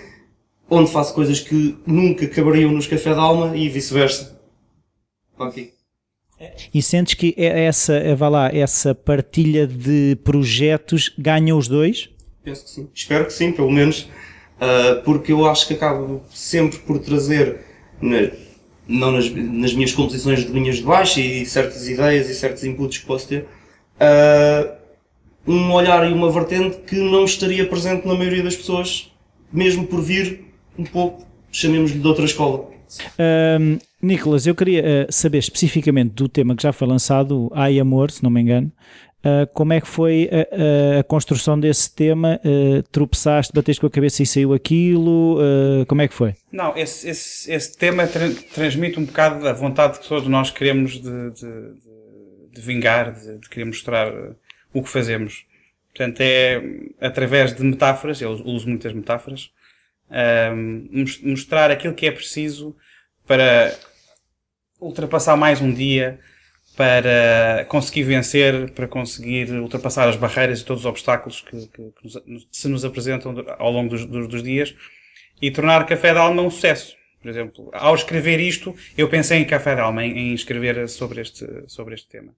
[0.69, 4.39] onde faço coisas que nunca caberiam nos Café da Alma e vice-versa.
[5.37, 5.73] Okay.
[6.73, 12.09] E sentes que é essa, é, vá lá, essa partilha de projetos ganha os dois?
[12.43, 12.89] Penso que sim.
[12.93, 14.09] Espero que sim, pelo menos.
[14.55, 17.59] Uh, porque eu acho que acabo sempre por trazer,
[18.01, 18.31] na,
[18.87, 22.99] não nas, nas, minhas composições de linhas de baixo e certas ideias e certos inputs
[22.99, 23.45] que posso ter,
[23.99, 24.75] uh,
[25.45, 29.11] um olhar e uma vertente que não estaria presente na maioria das pessoas,
[29.51, 30.45] mesmo por vir
[30.77, 32.69] um pouco, chamemos-lhe de outra escola.
[33.19, 38.11] Um, Nicolas, eu queria uh, saber especificamente do tema que já foi lançado, Ai Amor,
[38.11, 38.71] se não me engano,
[39.25, 42.39] uh, como é que foi a, a, a construção desse tema?
[42.45, 45.37] Uh, tropeçaste, bateste com a cabeça e saiu aquilo?
[45.87, 46.35] como é que foi?
[46.51, 50.93] Não, esse, esse, esse tema tra transmite um bocado a vontade que todos nós queremos
[50.93, 54.11] de, de, de, de vingar, de, de, querer mostrar
[54.73, 55.45] o que fazemos.
[55.93, 56.61] Portanto, é
[57.01, 59.49] através de metáforas, eu uso muitas metáforas,
[61.21, 62.75] mostrar aquilo que é preciso
[63.25, 63.73] para
[64.79, 66.19] ultrapassar mais um dia,
[66.75, 72.47] para conseguir vencer, para conseguir ultrapassar as barreiras e todos os obstáculos que, que, que
[72.51, 74.75] se nos apresentam ao longo dos, dos, dos, dias
[75.41, 76.95] e tornar Café da Alma um sucesso.
[77.21, 81.21] Por exemplo, ao escrever isto, eu pensei em Café da Alma, em, em escrever sobre
[81.21, 82.33] este, sobre este tema.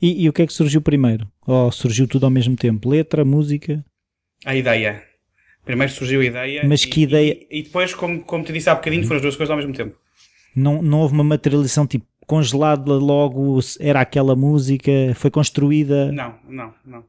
[0.00, 1.30] E, e, o que é que surgiu primeiro?
[1.46, 2.88] Ou surgiu tudo ao mesmo tempo?
[2.88, 3.84] Letra, música?
[4.44, 5.02] A ideia.
[5.64, 6.62] Primeiro surgiu a ideia.
[6.66, 7.32] Mas e, que ideia?
[7.50, 9.74] E, e, depois, como, como te disse há bocadinho, foram as duas coisas ao mesmo
[9.74, 9.96] tempo.
[10.56, 16.10] Não, não houve uma materialização tipo congelada logo, era aquela música, foi construída?
[16.12, 17.04] Não, não, não.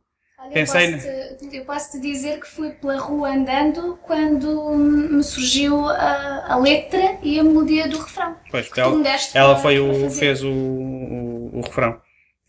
[0.45, 0.93] Olha, Pensei...
[0.93, 5.87] eu, posso te, eu posso te dizer que fui pela rua andando quando me surgiu
[5.89, 8.35] a, a letra e a melodia do refrão.
[8.51, 9.01] Pois, ela,
[9.33, 11.99] ela foi o, fez o, o, o, refrão.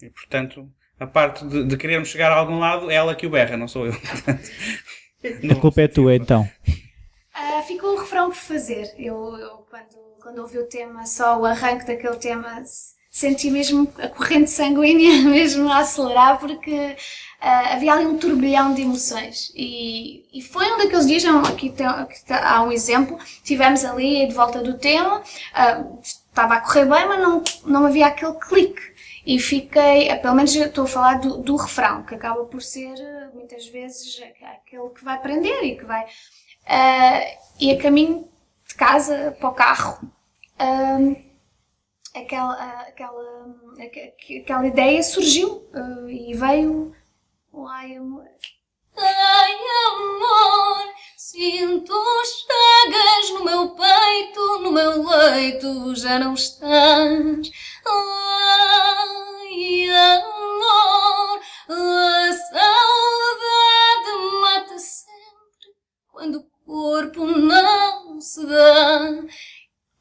[0.03, 0.69] E portanto,
[1.01, 3.67] a parte de, de querermos chegar a algum lado, é ela que o berra, não
[3.67, 3.93] sou eu.
[5.51, 6.47] a culpa é tua então.
[6.69, 8.95] Uh, ficou o refrão por fazer.
[8.99, 12.61] Eu, eu quando quando ouvi o tema, só o arranque daquele tema,
[13.13, 16.97] senti mesmo a corrente sanguínea mesmo a acelerar porque
[17.41, 19.53] uh, havia ali um turbilhão de emoções.
[19.55, 24.35] E, e foi um daqueles dias, aqui, tem, aqui há um exemplo, estivemos ali de
[24.35, 28.83] volta do tema, uh, estava a correr bem, mas não, não havia aquele clique.
[29.25, 32.97] E fiquei, pelo menos estou a falar do, do refrão, que acaba por ser
[33.33, 36.03] muitas vezes aquele que vai prender e que vai...
[36.03, 38.29] Uh, e a caminho
[38.69, 40.16] de casa para o carro
[40.61, 41.17] um,
[42.15, 43.57] aquela, aquela,
[44.43, 46.95] aquela ideia surgiu uh, e veio
[47.65, 48.29] ai amor.
[48.97, 49.57] Ai
[49.95, 57.51] amor, sinto chagas no meu peito, no meu leito já não estás.
[57.87, 65.75] Ai amor, a saudade mata sempre
[66.11, 69.01] quando o corpo não se dá.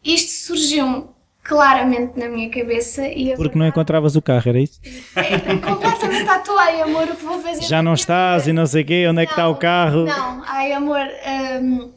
[0.05, 4.79] Isto surgiu claramente na minha cabeça e Porque verdade, não encontravas o carro, era isso?
[5.15, 7.63] É, completamente à toa, ai amor, o que vou fazer?
[7.63, 10.05] Já não estás e não sei o quê, onde é que está o carro?
[10.05, 11.01] Não, ai amor,
[11.61, 11.91] um,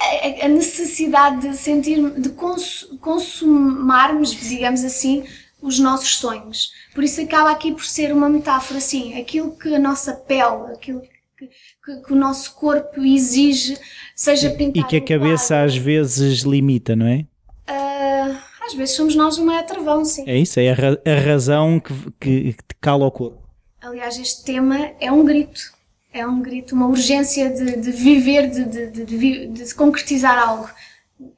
[0.00, 5.24] a, a, necessidade de sentir, de cons, consumarmos, digamos assim,
[5.62, 6.70] os nossos sonhos.
[6.94, 11.02] Por isso acaba aqui por ser uma metáfora assim, aquilo que a nossa pele, aquilo
[11.38, 11.48] que,
[11.84, 13.78] que, que o nosso corpo exige
[14.14, 14.86] seja pintado.
[14.86, 15.66] E que a cabeça quadro.
[15.66, 17.26] às vezes limita, não é?
[17.66, 20.24] Ah, às vezes somos nós uma é travão, sim.
[20.26, 23.42] É isso, é a, ra- a razão que, que, que te cala o corpo.
[23.80, 25.72] Aliás, este tema é um grito.
[26.12, 30.68] É um grito, uma urgência de, de viver, de, de, de, de concretizar algo.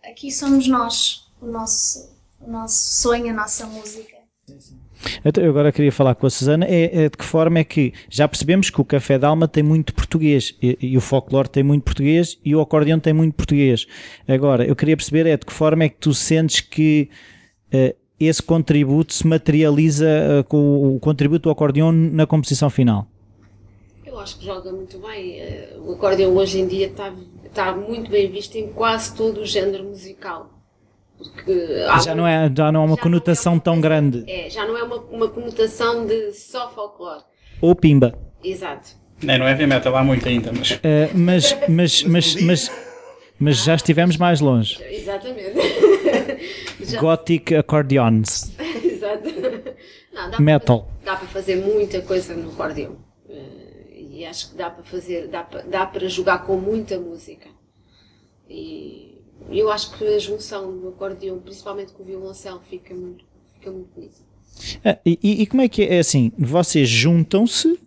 [0.03, 4.17] Aqui somos nós, o nosso, o nosso sonho, a nossa música.
[5.25, 7.93] Então, eu agora queria falar com a Susana, é, é de que forma é que
[8.09, 11.85] já percebemos que o Café d'Alma tem muito português e, e o folclore tem muito
[11.85, 13.87] português e o acordeão tem muito português.
[14.27, 17.09] Agora, eu queria perceber é de que forma é que tu sentes que
[17.73, 23.07] eh, esse contributo se materializa eh, com o contributo do acordeão na composição final.
[24.05, 25.41] Eu acho que joga muito bem.
[25.41, 27.12] Eh, O acordeão hoje em dia está,
[27.45, 30.62] está muito bem visto em quase todo o género musical.
[31.23, 33.81] Porque há Já não é, já não há uma já não é conotação uma tão
[33.81, 34.25] grande.
[34.31, 37.23] É, já não é uma, uma conotação de só folclore.
[37.61, 38.15] Ou pimba.
[38.43, 38.91] Exato.
[39.23, 40.79] Não, não é heavy metal, há muito ainda, mas.
[40.83, 42.71] Eh, mas, mas, mas, mas,
[43.39, 44.83] mas já estivemos mais longe.
[44.85, 45.59] Exatamente.
[46.83, 48.51] Já- Gothic accordions.
[48.85, 49.29] Exato.
[50.13, 50.89] Não, dá Metal.
[51.05, 52.97] Para, dá para fazer muita coisa no acordeão.
[53.31, 57.49] Eh, E acho que dá para fazer, dá para, dá para jogar com muita música.
[58.49, 59.12] E
[59.51, 63.25] eu acho que a junção do acordeão, principalmente com o violoncelo, fica muito,
[63.55, 64.17] fica muito bonita.
[64.85, 65.97] Ah, e, e como é que é?
[65.97, 67.79] É assim, vocês juntam-se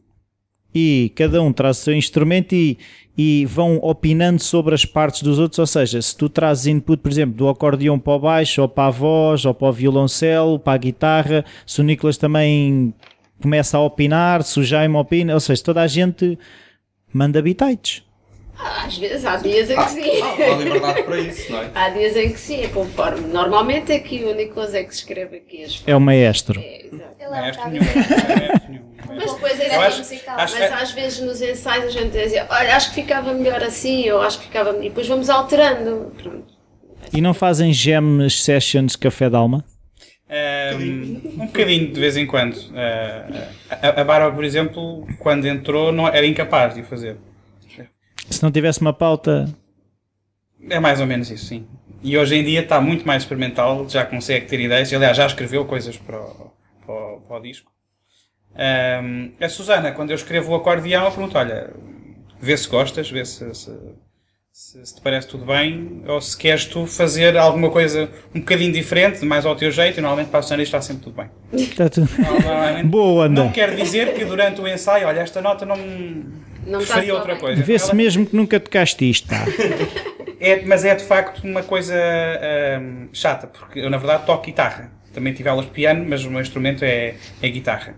[0.74, 2.78] e cada um traz o seu instrumento e,
[3.18, 7.10] e vão opinando sobre as partes dos outros, ou seja, se tu trazes input, por
[7.10, 10.74] exemplo, do acordeão para o baixo, ou para a voz, ou para o violoncelo, para
[10.74, 12.94] a guitarra, se o Nicolas também
[13.41, 16.38] começa a opinar, se o Jaime opina, ou seja, toda a gente
[17.13, 18.05] manda bitites.
[18.58, 20.22] Ah, Às vezes, há dias em que sim.
[20.22, 21.72] Há liberdade para isso, não é?
[21.76, 23.28] Há dias em que sim, é conforme.
[23.28, 26.60] Normalmente é que o Nicolas é que escreve aqui as É o maestro.
[26.62, 27.15] É, exato.
[27.20, 27.86] Ele é um Maestro bocado nenhum.
[27.86, 28.86] Maestro nenhum.
[29.08, 30.39] Mas depois era acho- musical.
[30.39, 34.02] acho- Mas às vezes nos ensaios a gente dizia, olha, acho que ficava melhor assim,
[34.04, 34.72] eu acho que ficava.
[34.80, 36.12] E depois vamos alterando.
[36.22, 36.46] Pronto.
[37.13, 39.63] E não fazem jam sessions café d'alma?
[40.28, 42.56] Um, um bocadinho de vez em quando.
[42.56, 47.15] Uh, a, a Bárbara, por exemplo, quando entrou, não, era incapaz de o fazer.
[48.29, 49.47] Se não tivesse uma pauta,
[50.69, 51.65] É mais ou menos isso, sim.
[52.03, 54.91] E hoje em dia está muito mais experimental, já consegue ter ideias.
[54.93, 56.51] Aliás, já escreveu coisas para o,
[56.85, 57.71] para o- para o disco.
[58.55, 61.71] Um, a Susana, quando eu escrevo o acordeão, eu pergunto: olha,
[62.39, 63.71] vê se gostas, vê se, se,
[64.51, 68.71] se- se te parece tudo bem, ou se queres tu fazer alguma coisa um bocadinho
[68.71, 71.29] diferente, mais ao teu jeito, e normalmente para a Susana está sempre tudo bem.
[71.53, 72.07] está tudo...
[72.85, 73.43] Boa onda.
[73.43, 75.75] Não quer dizer que durante o ensaio, olha, esta nota não
[76.65, 77.41] Não preferia outra bem.
[77.41, 77.63] coisa.
[77.63, 79.45] Vê-se Ela- mesmo que nunca tocaste isto, pá.
[80.39, 81.95] É, mas é de facto uma coisa
[82.82, 84.91] hum, chata, porque eu na verdade toco guitarra.
[85.13, 87.95] Também tive aulas de piano, mas o meu instrumento é, é guitarra.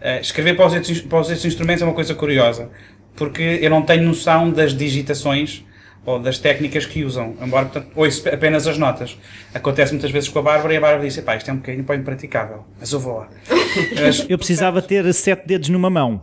[0.00, 2.70] Uh, escrever para os, outros, para os outros instrumentos é uma coisa curiosa,
[3.16, 5.64] porque eu não tenho noção das digitações
[6.04, 9.16] ou das técnicas que usam, embora portanto, ouço apenas as notas.
[9.54, 11.84] Acontece muitas vezes com a Bárbara e a Bárbara diz: pá, isto é um bocadinho
[11.84, 13.28] para impraticável, mas eu vou lá.
[14.00, 16.20] Mas, Eu precisava ter sete dedos numa mão.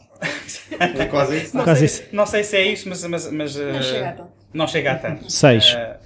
[0.79, 1.57] É quase isso.
[1.57, 2.15] não, Quase sei, isso.
[2.15, 3.03] não sei se é isso, mas.
[3.05, 4.29] mas, mas Não uh, chega a tanto.
[4.53, 5.31] não chega a tanto.
[5.31, 5.73] Seis.
[5.75, 5.97] Eh,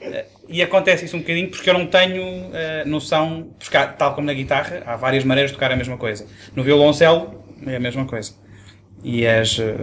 [0.00, 4.14] eh, e acontece isso um bocadinho porque eu não tenho eh, noção, porque há, tal
[4.14, 6.24] como na guitarra, há várias maneiras de tocar a mesma coisa.
[6.54, 8.32] No violoncelo é a mesma coisa.
[9.08, 9.76] E, as, eh,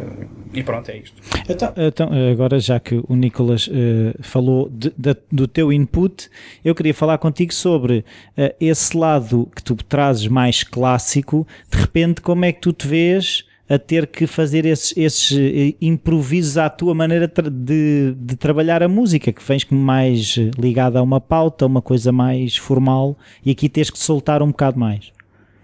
[0.54, 1.16] e pronto, é isto.
[1.50, 6.30] Então, então, agora já que o Nicolas eh, falou de- da- do teu input,
[6.64, 8.04] eu queria falar contigo sobre
[8.36, 11.48] eh, esse lado que tu trazes mais clássico.
[11.72, 16.58] De repente, como é que tu te vês a ter que fazer esses, esses improvisos
[16.58, 21.22] à tua maneira de, de trabalhar a música, que vens como mais ligada a uma
[21.22, 25.14] pauta, uma coisa mais formal, e aqui tens que soltar um bocado mais.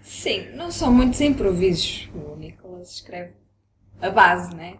[0.02, 2.08] Sim, não são muitos improvisos.
[2.14, 3.32] O Nicolas escreve
[4.00, 4.78] a base, né?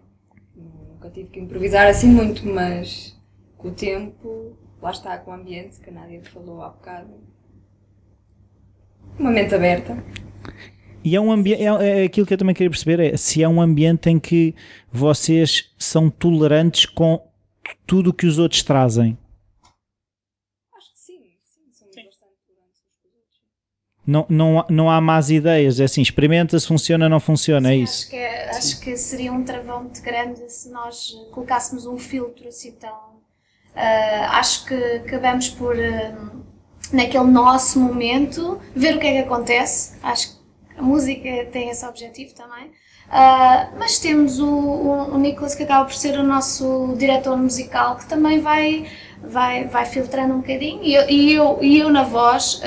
[0.56, 3.18] Nunca tive que improvisar assim muito, mas
[3.56, 7.12] com o tempo, lá está com o ambiente, que a Nádia falou há bocado.
[9.18, 10.02] Uma mente aberta.
[11.02, 13.48] E é um ambiente, é, é aquilo que eu também queria perceber é se é
[13.48, 14.54] um ambiente em que
[14.92, 17.26] vocês são tolerantes com
[17.86, 19.16] tudo o que os outros trazem.
[20.76, 23.40] Acho que sim, sim, somos bastante tolerantes uns com os outros.
[24.10, 27.68] Não, não, há- não há más ideias, é assim, experimenta se funciona ou não funciona,
[27.70, 28.00] é Sim, isso.
[28.02, 32.48] Acho que, é- acho que seria um travão muito grande se nós colocássemos um filtro
[32.48, 32.90] assim tão.
[33.76, 36.12] ah, acho que acabamos por, ah,
[36.92, 39.94] naquele nosso momento, ver o que é que acontece.
[40.02, 40.40] Acho que
[40.76, 42.72] a música tem esse objetivo também.
[43.08, 47.96] Ah, mas temos o, o, o Nicolas que acaba por ser o nosso diretor musical
[47.96, 48.86] que também vai,
[49.22, 52.60] vai, vai filtrando um bocadinho e eu, e eu, e eu na voz.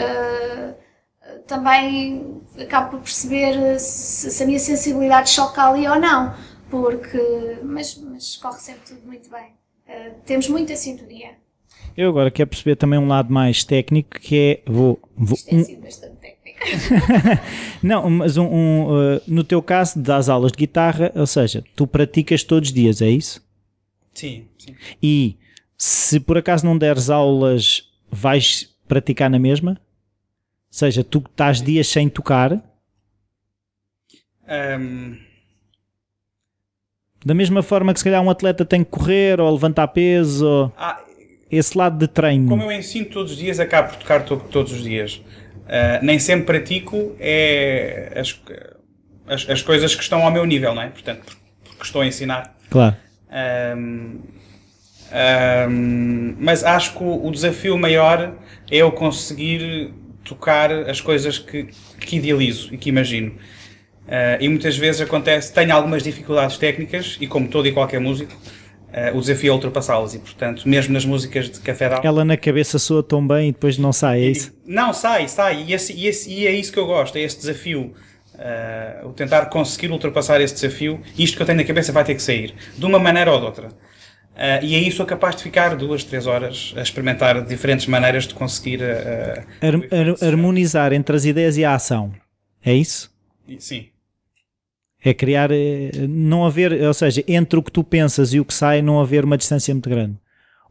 [1.47, 6.33] Também acabo por perceber se, se a minha sensibilidade choca ali ou não,
[6.69, 9.51] porque, mas, mas corre sempre tudo muito bem.
[9.87, 11.31] Uh, temos muita sintonia.
[11.95, 14.71] Eu agora quero perceber também um lado mais técnico que é.
[14.71, 16.59] Vou, vou Isto é sido bastante técnico.
[17.83, 21.85] não, mas um, um, uh, no teu caso, das aulas de guitarra, ou seja, tu
[21.85, 23.43] praticas todos os dias, é isso?
[24.13, 24.75] Sim, sim.
[25.01, 25.37] E
[25.77, 29.79] se por acaso não deres aulas, vais praticar na mesma?
[30.74, 32.51] Ou seja, tu estás dias sem tocar?
[34.49, 35.17] Um,
[37.24, 40.74] Da mesma forma que se calhar um atleta tem que correr ou levantar peso, ou
[40.76, 40.99] ah,
[41.51, 42.49] esse lado de treino.
[42.49, 45.17] como eu ensino todos os dias, acabo por tocar to- todos os dias.
[45.67, 48.41] Uh, nem sempre pratico é as,
[49.28, 50.89] as, as coisas que estão ao meu nível, não é?
[50.89, 52.57] Portanto, porque estou a ensinar.
[52.71, 52.95] Claro.
[53.78, 54.19] Um,
[55.69, 58.36] um, mas acho que o, o desafio maior
[58.71, 59.93] é eu conseguir
[60.24, 61.67] tocar as coisas que,
[61.99, 63.32] que idealizo e que imagino.
[64.05, 68.34] Uh, e muitas vezes acontece, tenho algumas dificuldades técnicas e como todo e qualquer músico,
[68.34, 72.36] uh, o desafio é ultrapassá-las e portanto, mesmo nas músicas de Café Dal, Ela na
[72.36, 74.53] cabeça soa tão bem e depois não sai, é isso?
[74.65, 75.63] não, sai, sai.
[75.67, 77.93] E, esse- e esse- e é isso que eu gosto, é esse desafio.
[78.36, 80.99] Uh, o tentar conseguir ultrapassar esse desafio.
[81.17, 82.53] Isto que eu tenho na cabeça vai ter que sair.
[82.76, 83.69] De uma maneira ou de outra.
[84.36, 88.34] Uh, e aí sou capaz de ficar duas, três horas a experimentar diferentes maneiras de
[88.34, 88.81] conseguir.
[88.81, 89.95] uh, efeito.
[89.95, 92.11] har- harmonizar entre as ideias e a ação.
[92.65, 93.11] É isso?
[93.59, 93.88] Sim.
[95.05, 98.53] É criar, eh, não haver, ou seja, entre o que tu pensas e o que
[98.53, 100.15] sai, não haver uma distância muito grande.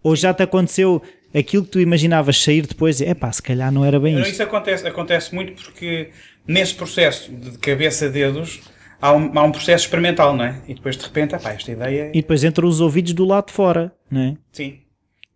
[0.02, 1.02] Ou já te aconteceu
[1.34, 4.30] aquilo que tu imaginavas sair depois, é pá, se calhar não era bem isto.
[4.32, 6.08] Isso acontece, acontece muito porque
[6.46, 8.62] nesse processo de cabeça-dedos
[9.03, 10.61] há um, há um processo experimental, não é?
[10.66, 12.11] E depois de repente, epá, esta ideia.
[12.14, 14.36] E depois entre os ouvidos do lado de fora, não é?
[14.53, 14.78] Sim.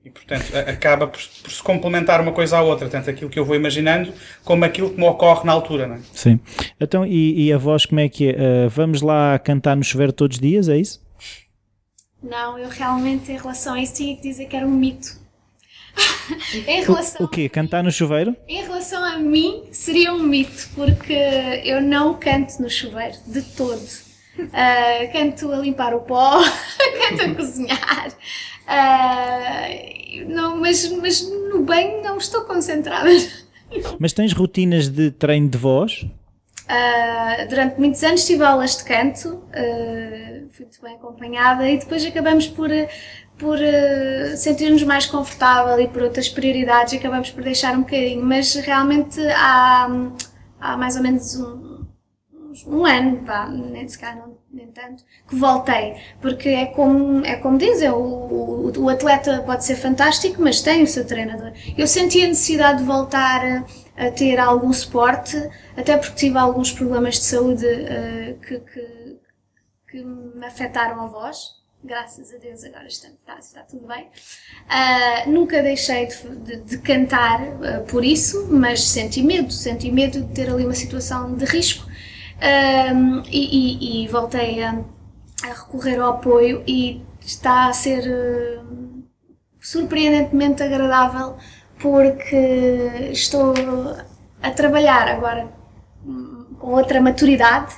[0.05, 3.39] E portanto a- acaba por, por se complementar uma coisa à outra, tanto aquilo que
[3.39, 4.12] eu vou imaginando
[4.45, 6.01] como aquilo que me ocorre na altura, não é?
[6.12, 6.39] Sim.
[6.81, 8.37] Então, e, e a voz como é que é?
[8.64, 11.05] Ah, vamos lá cantar no chuveiro todos os dias, é isso?
[12.23, 15.26] Não, eu realmente, em relação a isso, tinha que dizer que era um mito.
[16.66, 17.49] em, relação, O quê?
[17.49, 18.36] Cantar no chuveiro?
[18.49, 21.16] em relação a mim, seria um mito, porque
[21.64, 23.80] eu não canto no chuveiro, de todo.
[24.53, 26.38] Ah, canto a limpar o pó,
[27.09, 28.12] canto a cozinhar.
[28.66, 29.66] Ah,
[30.26, 33.09] não, mas, mas no banho não estou concentrada.
[33.99, 36.05] Mas tens rotinas de treino de voz?
[36.66, 42.05] Uh, durante muitos anos tive aulas de canto, uh, fui muito bem acompanhada e depois
[42.05, 42.88] acabamos por, uh,
[43.39, 48.55] por uh, sentir-nos mais confortável e por outras prioridades acabamos por deixar um bocadinho, mas
[48.55, 49.89] realmente há,
[50.61, 51.87] há mais ou menos um,
[52.66, 57.37] um ano, vá, nem se calhar não, nem tanto, que voltei, porque é como, é
[57.37, 61.53] como dizem, o, o, o atleta pode ser fantástico, mas tem o seu treinador.
[61.76, 65.37] Eu senti a necessidade de voltar a, a ter algum suporte,
[65.76, 69.18] até porque tive alguns problemas de saúde eh, que, que,
[69.91, 71.57] que me afetaram a voz.
[71.87, 74.09] Graças a Deus agora está, está, está tudo bem.
[74.68, 80.20] Ah, nunca deixei de, de- de cantar ah, por isso, mas senti medo, senti medo
[80.22, 81.87] de ter ali uma situação de risco.
[82.41, 84.70] Ahm, e, e- e voltei a,
[85.45, 88.61] a recorrer ao apoio e está a ser eh,
[89.61, 91.37] surpreendentemente agradável
[91.78, 92.37] porque
[93.12, 93.55] estou
[94.43, 95.49] a trabalhar agora
[96.59, 97.74] com outra maturidade.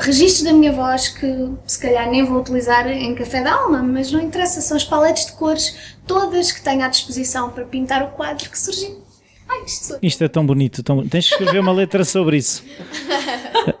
[0.00, 1.26] Registros da minha voz que
[1.66, 5.26] se calhar nem vou utilizar em café da alma, mas não interessa, são as paletes
[5.26, 9.02] de cores todas que tenho à disposição para pintar o quadro que surgiu.
[9.48, 11.06] Ai, isto Isto é tão bonito, tão...
[11.06, 12.64] tens que escrever uma letra sobre isso.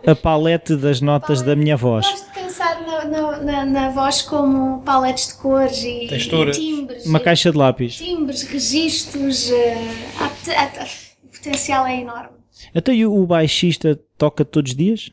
[0.06, 2.04] A, a palete das notas da minha voz.
[2.06, 6.56] Gosto de pensar na, na, na- na voz como paletes de cores e, Texturas.
[6.56, 7.06] e timbres.
[7.06, 7.94] Uma caixa de lápis.
[7.94, 9.78] Timbres, registros, eh,
[10.20, 10.86] há pot- há-
[11.24, 12.41] o potencial é enorme.
[12.74, 15.10] Até o baixista toca todos os dias?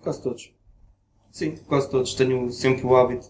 [0.00, 0.50] Quase todos.
[1.32, 2.14] Sim, quase todos.
[2.14, 3.26] Tenho sempre o hábito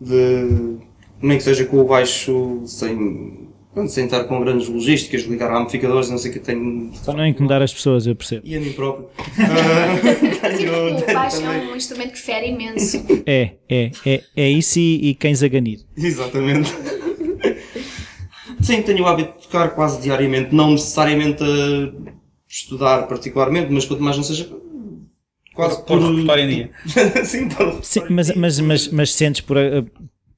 [0.00, 0.78] de,
[1.22, 5.58] nem que seja com o baixo sem, pronto, sem estar com grandes logísticas, ligar a
[5.58, 6.90] amplificadores, não sei o que tenho.
[7.04, 8.42] Para não incomodar as pessoas, eu percebo.
[8.46, 9.08] E a mim próprio.
[10.40, 13.04] Ah, tenho- o baixo é um instrumento que fere imenso.
[13.26, 15.80] É, é, é, é isso e, e cães a ganir.
[15.96, 16.72] Exatamente.
[18.60, 22.17] Sim, tenho o hábito de tocar quase diariamente, não necessariamente a
[22.62, 24.48] estudar particularmente, mas quanto mais não seja.
[25.54, 26.70] Quase Pôr o repertório em dia.
[27.24, 29.58] Sim, pôr o Sim, repertório mas, mas, mas, mas sentes por.
[29.58, 29.84] a-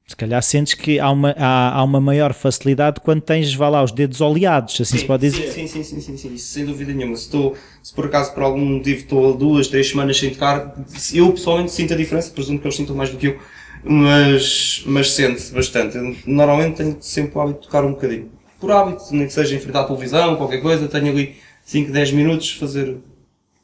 [0.07, 3.81] Se calhar sentes que há uma, há, há uma maior facilidade quando tens, vá lá,
[3.83, 5.53] os dedos oleados, assim se pode dizer.
[5.53, 7.15] Sim, sim, sim, sim, sim, isso sem dúvida nenhuma.
[7.17, 10.75] Se, estou, se por acaso por algum motivo estou duas, três semanas sem tocar,
[11.15, 13.39] eu pessoalmente sinto a diferença, presumo que eles sintam mais do que eu,
[13.85, 15.97] mas, mas sente bastante.
[15.97, 18.31] Eu, normalmente tenho sempre o hábito de tocar um bocadinho.
[18.59, 21.37] Por hábito, nem que seja em frente à televisão, qualquer coisa, tenho ali
[21.71, 22.97] 5, 10 minutos fazer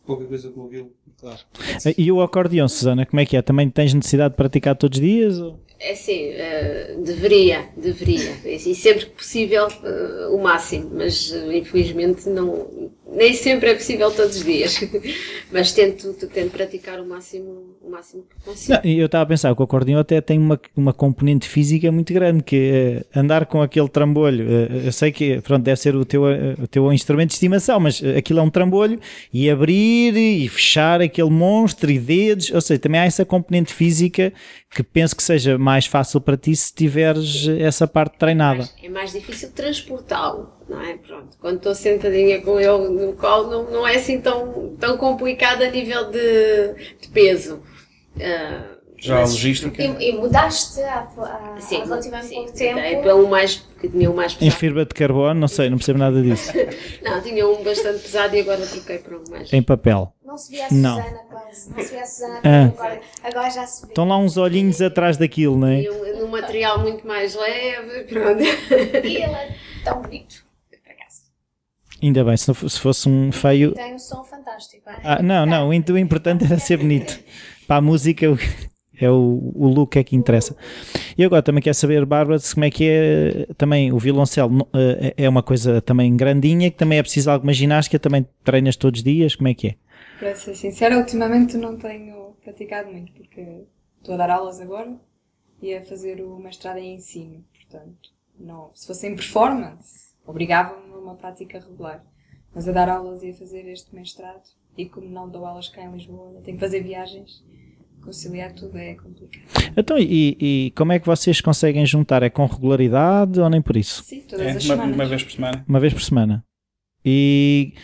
[0.06, 0.90] pouca coisa com o violão.
[1.18, 1.40] Claro.
[1.98, 3.42] E o acordeão, Susana, como é que é?
[3.42, 5.40] Também tens necessidade de praticar todos os dias?
[5.40, 5.58] Ou?
[5.78, 8.32] É assim, uh, deveria, deveria.
[8.44, 10.90] E sempre que possível, uh, o máximo.
[10.94, 14.80] Mas uh, infelizmente não, nem sempre é possível todos os dias.
[15.52, 18.72] mas tento, tento praticar o máximo, o máximo que consigo.
[18.72, 22.12] Não, eu estava a pensar que o acordeão até tem uma, uma componente física muito
[22.14, 24.48] grande, que é andar com aquele trambolho.
[24.82, 26.22] Eu sei que pronto, deve ser o teu,
[26.58, 28.98] o teu instrumento de estimação, mas aquilo é um trambolho
[29.30, 32.50] e abrir e fechar aquele monstro e dedos.
[32.50, 34.32] Ou seja, também há essa componente física
[34.76, 38.68] que penso que seja mais fácil para ti se tiveres essa parte treinada.
[38.82, 40.98] É mais difícil transportá-lo, não é?
[40.98, 45.62] Pronto, quando estou sentadinha com ele no colo, não, não é assim tão, tão complicado
[45.62, 47.62] a nível de, de peso.
[48.16, 49.82] Uh, já mas, a logística.
[49.82, 52.78] E, e mudaste há, há, sim, há relativamente sim, pouco tempo.
[52.78, 54.46] É pelo mais, que tinha um mais pesado.
[54.46, 56.52] Em fibra de carbono, não sei, não percebo nada disso.
[57.02, 59.52] não, tinha um bastante pesado e agora troquei para um mais.
[59.52, 60.12] Em papel.
[60.26, 61.24] Não se via a Susana não.
[61.28, 61.70] quase.
[61.70, 62.64] Não se via a Susana ah.
[62.64, 63.88] agora, agora já se vê.
[63.92, 65.82] Estão lá uns olhinhos atrás daquilo, não é?
[65.82, 68.42] E um, num material muito mais leve, pronto.
[68.42, 70.44] E ele é tão bonito.
[72.02, 73.72] Ainda bem, se, não, se fosse um feio.
[73.72, 74.90] Tem um som fantástico.
[74.90, 75.00] É?
[75.02, 77.18] Ah, não, não, o importante era ser bonito.
[77.66, 78.26] Para a música,
[79.00, 80.56] é o, o look é que interessa.
[81.16, 85.28] E agora também quero saber, Bárbara, como é que é também o violoncelo eh, é
[85.28, 89.34] uma coisa também grandinha, que também é preciso alguma ginástica, também treinas todos os dias,
[89.34, 89.74] como é que é?
[90.18, 93.64] Para ser sincera, ultimamente não tenho praticado muito, porque
[93.98, 94.98] estou a dar aulas agora
[95.60, 100.98] e a fazer o mestrado em ensino, portanto, não, se fosse em performance, obrigava-me a
[100.98, 102.04] uma prática regular.
[102.54, 104.42] Mas a dar aulas e a fazer este mestrado,
[104.76, 107.44] e como não dou aulas cá em Lisboa, tenho que fazer viagens,
[108.02, 109.44] conciliar tudo é complicado.
[109.76, 112.22] Então, e, e, como é que vocês conseguem juntar?
[112.22, 114.02] É com regularidade ou nem por isso?
[114.04, 114.94] Sim, todas é, as uma, semanas.
[114.94, 115.64] Uma vez por semana.
[115.68, 116.44] Uma vez por semana.
[117.04, 117.74] E,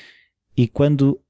[0.57, 1.21] e quando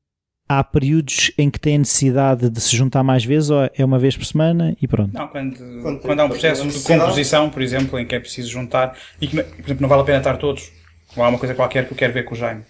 [0.58, 4.16] há períodos em que têm necessidade de se juntar mais vezes ou é uma vez
[4.16, 5.12] por semana e pronto?
[5.12, 8.50] Não, quando, quando, quando há um processo de composição, por exemplo, em que é preciso
[8.50, 10.70] juntar e que, por exemplo, não vale a pena estar todos,
[11.16, 12.62] ou há uma coisa qualquer que eu quero ver com o Jaime.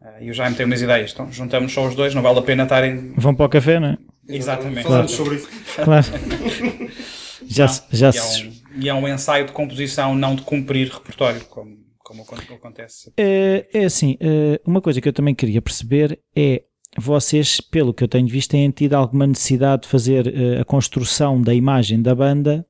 [0.00, 2.42] Uh, e o Jaime tem umas ideias, então juntamos só os dois, não vale a
[2.42, 3.12] pena estarem.
[3.16, 3.98] Vão para o café, não é?
[4.28, 4.82] Exatamente.
[4.82, 5.48] Falamos sobre isso.
[5.82, 6.06] Claro.
[7.46, 10.88] já, não, já e, é um, e é um ensaio de composição, não de cumprir
[10.88, 12.22] repertório, como, como
[12.54, 13.12] acontece.
[13.16, 16.62] É, é assim, eh, uma coisa que eu também queria perceber é
[17.00, 21.40] vocês, pelo que eu tenho visto, têm tido alguma necessidade de fazer uh, a construção
[21.40, 22.66] da imagem da banda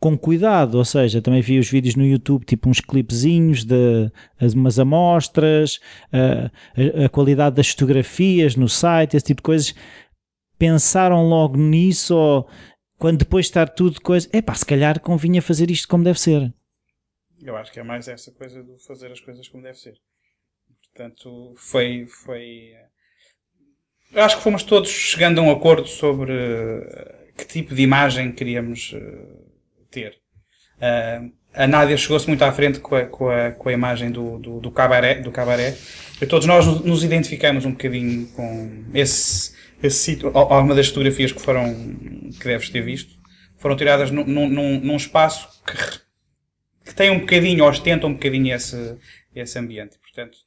[0.00, 4.10] com cuidado, ou seja, também vi os vídeos no YouTube, tipo uns clipezinhos de
[4.54, 5.80] umas amostras,
[6.12, 9.74] uh, a, a, qualidade das fotografias no site, esse tipo de coisas.
[10.56, 12.48] Pensaram logo nisso ou
[12.96, 16.20] quando depois de estar tudo coisa, é pá, se calhar convinha fazer isto como deve
[16.20, 16.52] ser.
[17.40, 19.94] Eu acho que é mais essa coisa de fazer as coisas como deve ser.
[20.92, 22.72] Portanto, foi, foi
[24.12, 28.32] eu acho que fomos todos chegando a um acordo sobre uh, que tipo de imagem
[28.32, 29.48] queríamos uh,
[29.90, 30.16] ter.
[30.76, 34.38] Uh, a Nádia chegou-se muito à frente com a, com a, com a imagem do,
[34.38, 35.76] do, do, cabaré, do cabaré.
[36.20, 39.52] E todos nós nos identificamos um bocadinho com esse,
[39.82, 40.30] esse sítio.
[40.34, 41.74] Algumas das fotografias que foram,
[42.38, 43.18] que deves ter visto,
[43.56, 45.74] foram tiradas num, num, num espaço que,
[46.86, 48.96] que tem um bocadinho, ostenta um bocadinho esse,
[49.34, 49.98] esse ambiente.
[49.98, 50.38] Portanto,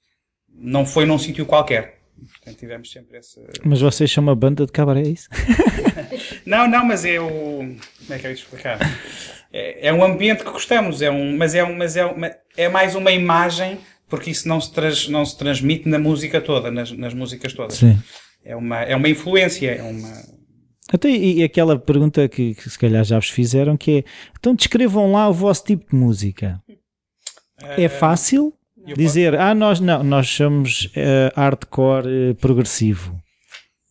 [0.54, 2.01] não foi num sítio qualquer.
[2.42, 3.40] Portanto, tivemos sempre essa.
[3.64, 5.30] Mas vocês são uma banda de cabaré, é isso?
[6.44, 7.28] não, não, mas é o.
[7.28, 7.78] Como
[8.10, 8.80] é que eu ia explicar?
[9.54, 12.68] É, é um ambiente que gostamos, é um, mas, é, um, mas é, uma, é
[12.68, 13.78] mais uma imagem,
[14.10, 17.78] porque isso não se, trans, não se transmite na música toda, nas, nas músicas todas.
[17.78, 18.02] Sim.
[18.44, 20.12] É uma, é uma influência, é uma.
[20.92, 24.04] Até, e aquela pergunta que, que se calhar já vos fizeram, que é,
[24.40, 26.60] então descrevam lá o vosso tipo de música.
[27.78, 28.52] É fácil?
[28.96, 33.14] Dizer, ah, nós não, nós somos uh, hardcore uh, progressivo.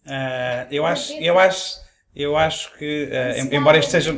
[0.06, 1.80] Uh, eu acho, eu acho,
[2.14, 3.08] eu acho que,
[3.52, 4.12] embora isto seja.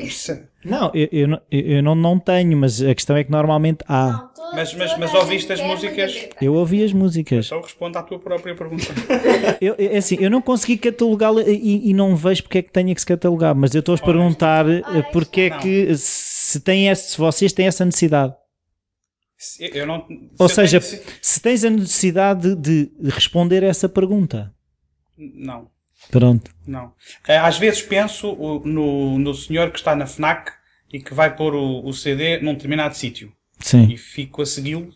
[0.64, 4.30] Não, eu, eu, eu, não, não tenho, mas a questão é que normalmente há.
[4.54, 6.28] mas, mas, mas ouviste as músicas?
[6.40, 7.46] Eu ouvi as músicas.
[7.46, 8.86] Então responda à tua própria pergunta.
[9.60, 12.94] eu, é assim, eu não consegui catalogá-la e, e, não vejo porque é que tenha
[12.94, 14.64] que se catalogar, mas eu estou a perguntar
[15.12, 18.34] porque é que se, tem esse, se vocês têm essa necessidade.
[19.58, 20.06] Eu não,
[20.38, 21.02] Ou seja, tenho...
[21.20, 24.54] se tens a necessidade de responder essa pergunta.
[25.16, 25.70] Não.
[26.10, 26.50] Pronto.
[26.66, 26.92] Não.
[27.26, 28.34] Eh, às vezes penso
[28.64, 30.52] no, no senhor que está na FNAC
[30.92, 33.32] e que vai pôr o, o CD num determinado sítio.
[33.60, 33.90] Sim.
[33.90, 34.92] E fico a segui-lo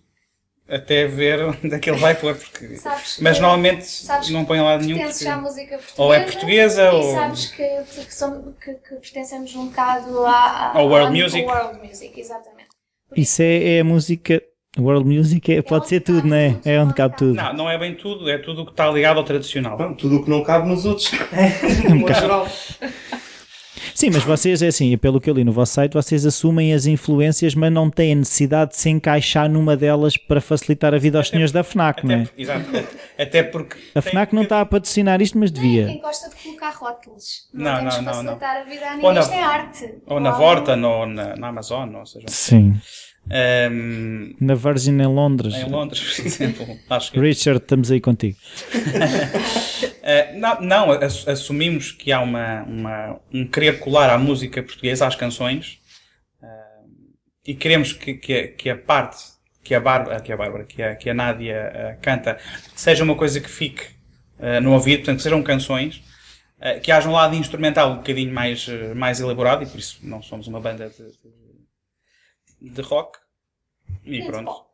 [0.69, 2.35] até ver onde é que ele vai pôr.
[2.35, 2.77] Porque...
[2.77, 4.99] Sabes, mas normalmente sabes não põe lá nenhum.
[4.99, 5.27] Porque...
[5.27, 6.03] à música portuguesa.
[6.03, 7.15] Ou é portuguesa e ou.
[7.15, 10.73] sabes que, que, somos, que, que pertencemos um bocado à.
[10.77, 11.47] Ao world music.
[11.47, 12.56] world music, exatamente.
[13.17, 14.43] Isso é, é, a música
[14.79, 16.57] World Music é- pode ser tudo, não é?
[16.65, 17.35] É onde cabe tudo.
[17.35, 19.77] Não, não é bem tudo, é tudo o que está ligado ao tradicional.
[19.79, 21.11] Bom, tudo o que não cabe nos outros.
[21.91, 22.47] Um no geral.
[23.95, 26.85] Sim, mas vocês, é assim, pelo que eu li no vosso site, vocês assumem as
[26.85, 31.17] influências, mas não têm a necessidade de se encaixar numa delas para facilitar a vida
[31.17, 32.27] aos senhores da FNAC, não Até, é?
[32.27, 32.89] por- exato.
[33.19, 33.77] Até porque.
[33.95, 35.99] A FNAC não que- está a patrocinar isto, mas Quem devia.
[36.03, 37.25] gosta de colocar rótulos?
[37.55, 38.13] Não, não, não, não.
[38.13, 39.15] facilitar a vida a Ou ninguém.
[39.15, 39.95] na- Isto é arte.
[40.07, 42.27] Ou na Ou- Vorta, ou na, na Amazon, ou seja.
[42.29, 42.75] Sim.
[43.31, 45.55] Ehm, Na Virgin em Londres.
[45.55, 46.79] em Londres, por exemplo.
[46.91, 47.21] Acho que.
[47.21, 48.37] Richard, estamos aí contigo.
[50.09, 55.05] Eh, não, não, ass- assumimos que há uma, uma- um querer colar à música portuguesa,
[55.05, 55.81] às canções,
[56.41, 56.47] eh,
[57.49, 59.17] e queremos que, que, a- que a parte
[59.65, 62.39] que a Bárbara, que a, Bárbara, que a, que a Nádia eh, canta
[62.77, 63.83] seja uma coisa que fique
[64.39, 66.01] eh, no ouvido, portanto, que sejam canções,
[66.83, 70.47] que haja um lado instrumental um bocadinho mais, mais elaborado, e por isso não somos
[70.47, 71.36] uma banda de, de,
[72.61, 73.19] de rock.
[74.05, 74.67] E Nem de pronto pop.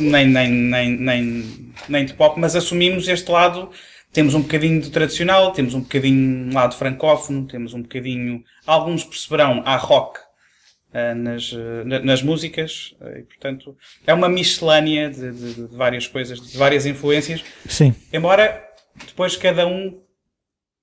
[0.00, 3.70] nem, nem, nem, nem, nem de pop, mas assumimos este lado.
[4.12, 8.42] Temos um bocadinho de tradicional, temos um bocadinho um lado francófono, temos um bocadinho.
[8.66, 10.18] Alguns perceberão há rock
[10.92, 15.76] eh, nas, eh, na- nas músicas, eh, e portanto é uma miscelânea de, de- de
[15.76, 18.68] várias coisas, de várias influências, Sim, embora
[19.06, 20.02] depois cada um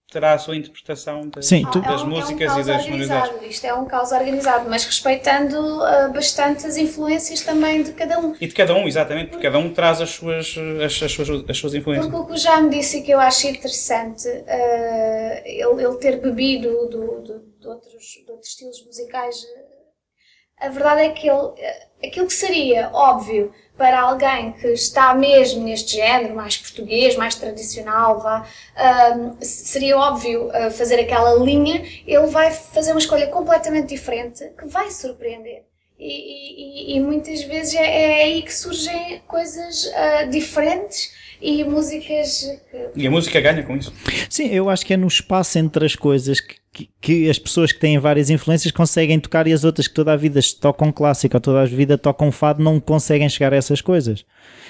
[0.10, 2.84] terá a sua interpretação das, Sim, tu- das É um- músicas é um e das
[2.84, 2.90] sonoridades.
[3.30, 3.46] organizado.
[3.46, 8.34] Isto é um caos organizado, mas respeitando ah, bastante as influências também de cada um.
[8.40, 11.58] E de cada um, exatamente, porque cada um traz as suas, as, as suas, as
[11.58, 12.08] suas influências.
[12.10, 16.22] Porque o que o Jaime disse e que eu acho interessante, ah, ele, ele ter
[16.22, 19.36] bebido do- do- de, outros, de outros estilos musicais,
[20.60, 25.14] ah, a verdade é que ele, ah, aquilo que seria óbvio para alguém que está
[25.14, 28.46] mesmo neste género, mais português, mais tradicional, vá,
[29.42, 34.90] seria óbvio ah, fazer aquela linha, ele vai fazer uma escolha completamente diferente que vai
[34.92, 35.64] surpreender.
[36.00, 41.12] E, e- e- muitas vezes é, é aí que surgem coisas ah, diferentes
[41.42, 43.92] e músicas que E a música ganha com isso.
[44.30, 47.72] Sim, eu acho que é no espaço entre as coisas que, que- que as pessoas
[47.72, 51.36] que têm várias influências conseguem tocar e as outras que toda a vida tocam clássico
[51.36, 54.24] ou toda a vida tocam fado não conseguem chegar a essas coisas.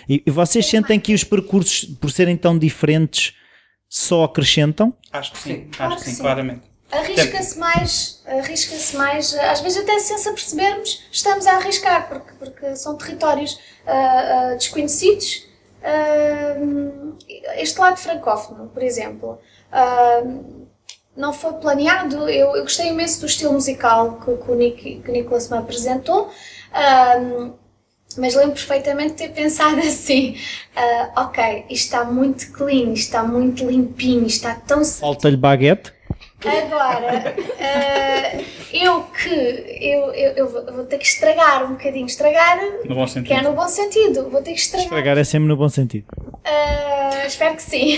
[0.08, 3.34] E, e vocês sentem que os percursos, por serem tão diferentes,
[3.90, 4.94] só acrescentam?
[5.12, 5.68] Acho que sim, Sim.
[5.70, 6.22] acho Claro que sim, sim.
[6.22, 6.62] claramente.
[6.92, 12.76] arrisca-se mais, arrisca-se mais, às vezes até sem se apercebermos, estamos a arriscar, porque, porque
[12.78, 13.92] são territórios ah,
[14.52, 15.46] ah, desconhecidos.
[15.84, 16.56] Ah,
[17.58, 19.40] este lado francófono, por exemplo,
[21.18, 22.30] não foi planeado.
[22.30, 25.12] Eu, eu gostei imenso do estilo musical que, que o, Nick, que
[25.52, 26.32] me apresentou.
[26.72, 27.50] ah,
[28.18, 30.38] mas lembro perfeitamente de ter pensado assim:
[30.76, 35.97] ah, ok, isto está muito clean, está muito limpinho, está tão Falta-lhe baguete?
[36.46, 39.28] Agora, eh, eu que
[39.82, 43.34] eu, eu, eu vou- ter que estragar um bocadinho, estragar, No bom que sentido.
[43.34, 44.86] é no bom sentido, vou ter que estragar.
[44.86, 46.06] Estragar é sempre no bom sentido.
[46.44, 47.98] Eh, espero que sim.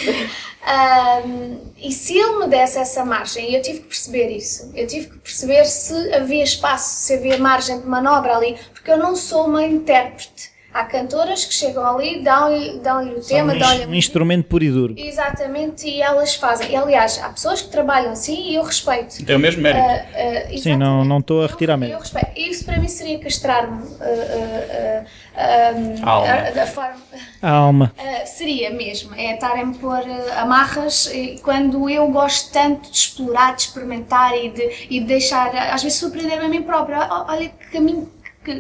[0.66, 4.88] Ahm, e se ele me desse essa margem, e eu tive que perceber isso, eu
[4.88, 9.16] tive que perceber se havia espaço, se havia margem de manobra ali, porque eu não
[9.16, 10.49] sou uma intérprete.
[10.72, 14.64] Há cantoras que chegam ali, dão-lhe dão o tema, um, dão-lhe a um instrumento puro
[14.64, 14.94] e duro.
[14.98, 16.72] Exatamente, e elas fazem.
[16.72, 19.26] E, aliás, há pessoas que trabalham assim e eu respeito.
[19.26, 19.84] Tem o mesmo mérito.
[19.84, 21.98] Uh, Sim, não- não estou a retirar mérito.
[21.98, 22.32] eu respeito.
[22.40, 23.82] Isso para mim seria castrar-me.
[23.84, 25.04] uh, uh,
[25.36, 26.32] uh, um, A alma.
[26.34, 27.02] a- da forma-
[27.42, 27.94] A alma.
[27.98, 29.16] uh, seria mesmo.
[29.16, 34.38] É estarem a pôr uh, amarras e quando eu gosto tanto de explorar, de experimentar
[34.38, 37.08] e de, e de deixar, às vezes, surpreender-me a mim própria.
[37.28, 38.10] Olha que caminho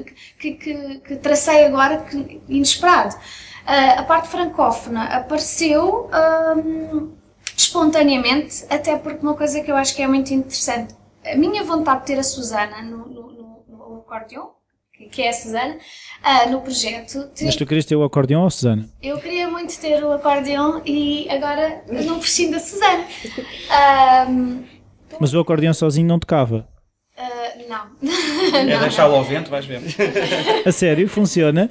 [0.03, 3.15] que, que, que, que tracei agora, que inesperado.
[3.15, 6.09] Uh, a parte francófona apareceu.
[6.57, 7.17] um,
[7.57, 11.99] espontaneamente, até porque uma coisa que eu acho que é muito interessante, a minha vontade
[12.01, 14.51] de ter a Susana no, no, no, no acordeão,
[15.11, 15.77] que- é a Susana,
[16.23, 18.89] ah, no projeto, Mas tu querias ter o acordeão ou Susana?
[19.03, 23.05] eu queria muito ter o acordeão e agora não prescindo da Susana.
[23.69, 24.63] Ahm,
[25.19, 26.67] Mas o acordeão sozinho não tocava.
[27.19, 28.59] Ah, não.
[28.71, 29.81] É deixá-lo ao vento, vais ver.
[30.65, 31.69] A sério, funciona?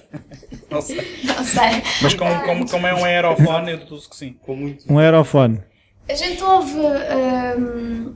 [0.70, 1.20] Não sei.
[1.24, 1.82] não sei.
[2.02, 4.36] Mas como, como, como é um aerofone, eu deduzo que sim.
[4.42, 4.84] Com muito.
[4.92, 5.60] Um aerofone.
[6.08, 8.14] A gente ouve, ahm,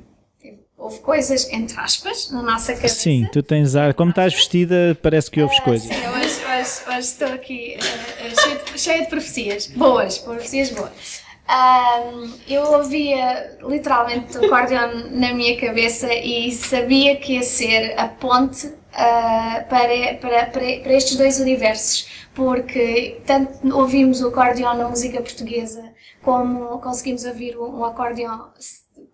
[0.78, 2.94] houve coisas, entre aspas, na nossa cabeça.
[2.96, 3.94] Sim, tu tens ar.
[3.94, 5.88] Como estás vestida, parece que ouves coisas.
[5.88, 9.66] Sim, hoje, hoje- hoje estou aqui eh, cheia, de, cheia de profecias.
[9.68, 11.21] Boas, profecias boas.
[11.48, 18.08] Ahm, eu ouvia literalmente o acordeon na minha cabeça e sabia que ia ser a
[18.08, 24.88] ponte ah, para, para, para, para estes dois universos, porque tanto ouvimos o acordeon na
[24.88, 25.82] música portuguesa,
[26.22, 28.38] como conseguimos ouvir um, um acordeon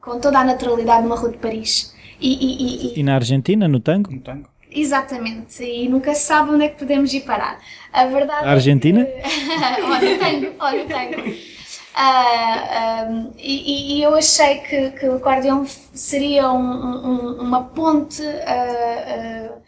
[0.01, 1.95] com toda a naturalidade numa rua de Paris.
[2.20, 4.11] E, e- e- e- E na Argentina, no tango?
[4.12, 4.49] No tango.
[4.70, 7.59] Exatamente, e nunca se sabe onde é que podemos ir parar.
[7.93, 9.01] A verdade A Argentina?
[9.01, 9.22] É
[9.76, 9.83] que...
[9.83, 11.58] olha, tenho, olha, tenho.
[11.99, 19.55] Um, e, e, eu achei que, que o acordeão seria um, um, uma ponte uh,
[19.57, 19.62] uh,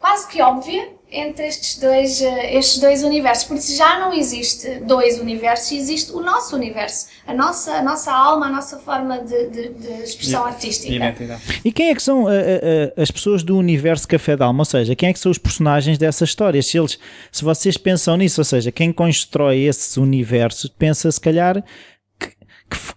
[0.00, 5.18] quase que óbvia entre estes dois, uh, estes dois universos, porque já não existe dois
[5.18, 9.68] universos, existe o nosso universo, a nossa, a nossa alma, a nossa forma de, de,
[9.70, 10.92] de expressão artística.
[10.92, 11.42] Identidade.
[11.64, 14.60] E quem é que são uh, uh, as pessoas do universo Café da Alma?
[14.60, 16.66] Ou seja, quem é que são os personagens dessas histórias?
[16.66, 16.98] Se, eles,
[17.32, 21.64] se vocês pensam nisso, ou seja, quem constrói esse universo, pensa se calhar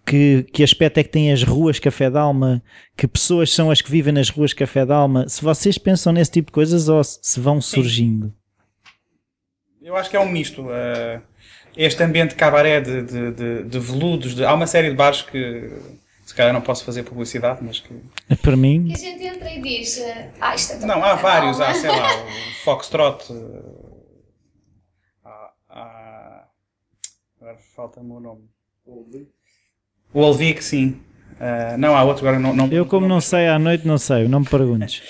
[0.06, 2.62] que, que aspecto é que tem as ruas Café d'Alma,
[2.98, 6.48] que pessoas são as que vivem nas ruas Café d'Alma, se vocês pensam nesse tipo
[6.48, 8.34] de coisas ou se vão surgindo?
[9.82, 10.64] Eu acho que é um misto.
[10.64, 11.22] Uh,
[11.76, 15.72] este ambiente cabaré de, de, de, de veludos, de, há uma série de bares que
[16.26, 17.94] se calhar não posso fazer publicidade, mas que.
[18.42, 18.88] Para mim.
[18.88, 20.02] Que a gente entra e diz.
[20.40, 22.30] Ah, isto é tão Não, há vários, há, sei lá, o
[22.64, 23.26] Foxtrot.
[25.26, 25.54] Há.
[25.70, 26.48] há
[27.40, 28.50] agora falta-me o nome.
[30.14, 30.98] O Olvic, sim.
[31.42, 32.54] Uh, não, há outro agora não.
[32.54, 35.02] não Eu, como não sei à noite, não sei, não me perguntes.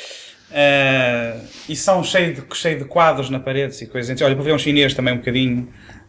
[0.49, 4.21] Uh, e são cheios de, cheio de quadros na parede e coisas.
[4.21, 5.67] Olha, o pavilhão chinês também um bocadinho.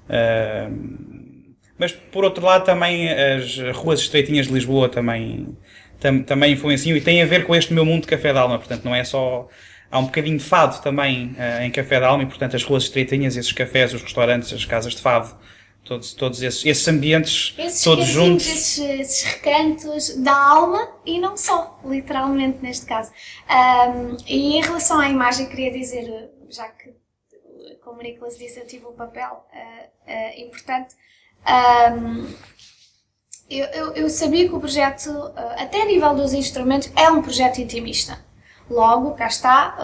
[0.08, 1.32] Uh,
[1.78, 5.56] mas por outro lado, também as ruas estreitinhas de Lisboa também,
[5.98, 8.58] tam, também influenciam e têm a ver com este meu mundo de café de alma.
[8.58, 9.48] Portanto, não é só.
[9.90, 12.84] Há um bocadinho de fado também uh, em café de alma e, portanto, as ruas
[12.84, 15.34] estreitinhas, esses cafés, os restaurantes, as casas de fado
[15.84, 18.46] todos, todos esses, esses ambientes esses todos juntos.
[18.46, 23.12] Esses, esses recantos da alma e não só, literalmente neste caso.
[23.50, 26.94] Um, e em relação à imagem, queria dizer, já que,
[27.82, 30.94] como o Nicolas disse, eu tive um papel uh, uh, importante.
[31.46, 32.32] Um,
[33.50, 37.20] eu, eu, eu, sabia que o projeto, uh, até a nível dos instrumentos, é um
[37.20, 38.24] projeto intimista.
[38.70, 39.76] Logo, cá está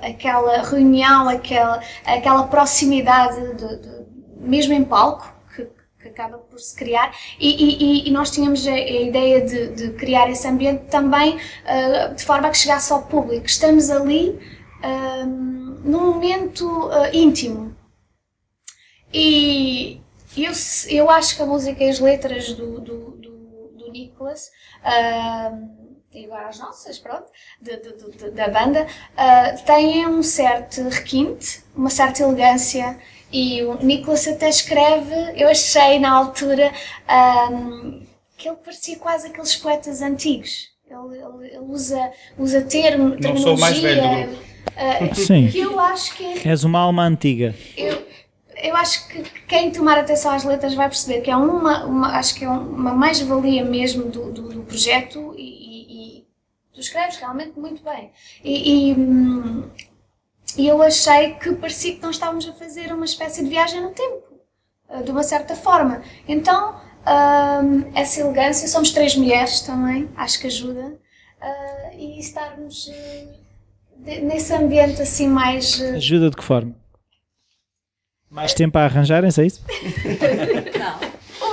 [0.00, 4.02] aquela reunião, aquela, aquela proximidade de, de
[4.42, 5.31] mesmo em palco,
[6.02, 9.90] que, acaba por se criar, e, e, e nós tínhamos a, a ideia de, de,
[9.92, 13.46] criar esse ambiente também uh, de forma a que chegasse ao público.
[13.46, 14.30] Estamos ali
[14.82, 17.76] uh, num momento uh, íntimo.
[19.12, 20.00] E
[20.36, 20.52] eu,
[20.88, 24.50] eu acho que a música e as letras do, do, do, do Nicholas
[26.32, 27.30] agora as nossas, pronto,
[27.60, 32.98] de, de, de, da banda, uh, têm um certo requinte, uma certa elegância
[33.32, 36.70] e o Nicholas até escreve, eu achei na altura
[37.50, 38.02] um,
[38.36, 40.70] que ele parecia quase aqueles poetas antigos.
[40.88, 44.52] Ele, ele, ele usa, usa termo, Não sou o mais velho do grupo.
[44.72, 45.48] Uh, Sim.
[45.48, 47.54] Que eu acho que é, És uma alma antiga.
[47.76, 48.06] Eu,
[48.56, 52.34] eu acho que quem tomar atenção às letras vai perceber que é uma, uma acho
[52.34, 56.26] que é uma mais-valia mesmo do, do, do projeto e, e, e,
[56.72, 58.10] tu escreves realmente muito bem.
[58.44, 59.64] E, e hum,
[60.56, 63.90] e eu achei que parecia que nós estávamos a fazer uma espécie de viagem no
[63.90, 64.22] tempo,
[64.88, 66.02] eh, de uma certa forma.
[66.28, 73.28] Então, um, essa elegância, somos três mulheres também, acho que ajuda, uh, e estarmos uh,
[73.98, 75.80] de, nesse ambiente assim mais.
[75.80, 75.96] Uh...
[75.96, 76.74] Ajuda de que forma?
[78.30, 79.62] Mais tempo a arranjarem-se, é isso?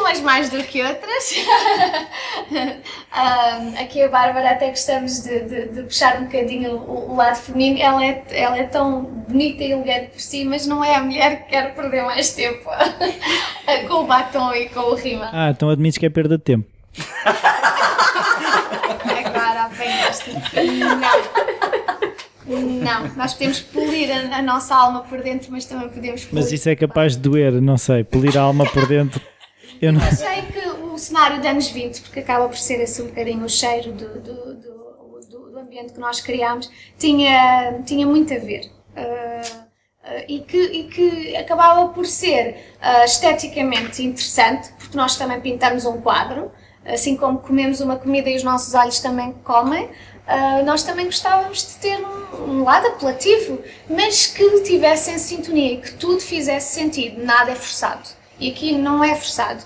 [0.09, 1.35] Umas mais do que outras.
[2.51, 7.35] um, aqui a Bárbara até gostamos de, de, de puxar um bocadinho o, o, lado
[7.35, 7.79] feminino.
[7.79, 11.43] Ela é, ela é tão bonita e elegante por si, mas não é a mulher
[11.43, 12.67] que quer perder mais tempo
[13.87, 15.29] com o batom e com o rima.
[15.31, 16.67] Ah, então admites que é perda de tempo.
[19.25, 20.31] Agora apanhaste.
[20.31, 21.59] Não.
[22.49, 26.43] Não, nós podemos polir a, a, nossa alma por dentro, mas também podemos polir.
[26.43, 29.21] Mas isso é capaz de doer, não sei, polir a alma por dentro.
[29.81, 30.01] Eu não...
[30.01, 33.49] Achei que o cenário de anos 20, porque acaba por ser esse um bocadinho o
[33.49, 38.69] cheiro do, do, do, do ambiente que nós criámos, tinha, tinha muito a ver.
[38.95, 39.69] Uh,
[40.27, 46.01] e, que, e, que, acabava por ser uh, esteticamente interessante, porque nós também pintamos um
[46.01, 46.51] quadro,
[46.85, 49.89] assim como comemos uma comida e os nossos olhos também comem,
[50.63, 55.93] nós também gostávamos de ter um, um, lado apelativo, mas que tivesse em sintonia, que
[55.93, 59.63] tudo fizesse sentido, nada é forçado e aqui não é forçado.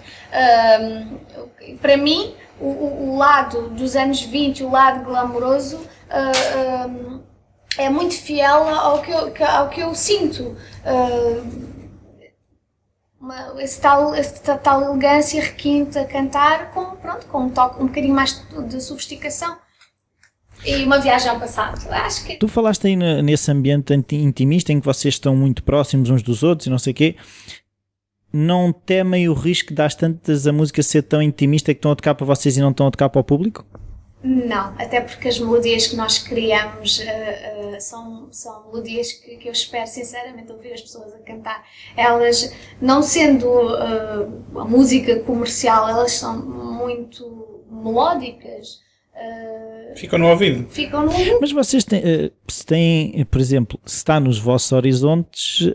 [0.82, 7.22] Um, para mim, o, o, lado dos anos 20, o lado glamouroso, uh, um,
[7.78, 10.56] é muito fiel ao que eu, ao que eu sinto.
[10.84, 11.74] Uh,
[13.20, 17.88] uma, esse tal, essa tal elegância requinte a cantar com, pronto, com um toque um
[17.88, 19.56] bocadinho mais de sofisticação
[20.66, 21.80] e uma viagem ao passado.
[21.90, 22.36] Acho que...
[22.36, 26.68] Tu falaste aí nesse ambiente intimista em que vocês estão muito próximos uns dos outros
[26.68, 27.16] e não sei o quê
[28.34, 31.96] não temem o risco de às tantas a música ser tão intimista que estão a
[31.96, 33.64] tocar para vocês e não estão a tocar para o público?
[34.24, 39.50] Não, até porque as melodias que nós criamos uh, uh, são, são melodias que, que,
[39.50, 41.62] eu espero sinceramente ouvir as pessoas a cantar.
[41.96, 48.80] Elas, não sendo uh, a música comercial, elas são muito melódicas.
[49.98, 50.70] ficam no ouvido.
[50.70, 51.40] Ficam no ouvido.
[51.42, 55.70] Mas vocês têm, se têm, por exemplo, se está nos vossos horizontes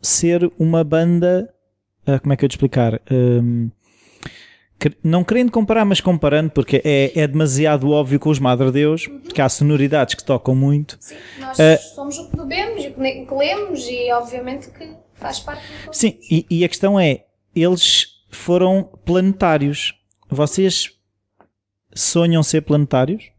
[0.00, 1.51] ser uma banda,
[2.20, 3.00] como é que eu te explicar?
[3.10, 3.70] Um,
[5.02, 9.20] não querendo comparar, mas comparando, porque é, é demasiado óbvio com os Madre Deus, uhum.
[9.20, 10.96] porque há sonoridades que tocam muito.
[10.98, 15.38] Sim, nós uh, somos o que bebemos e o que lemos, e obviamente que faz
[15.40, 17.24] parte do Sim, e, e a questão é:
[17.54, 19.94] eles foram planetários.
[20.28, 20.90] Vocês
[21.94, 23.30] sonham ser planetários?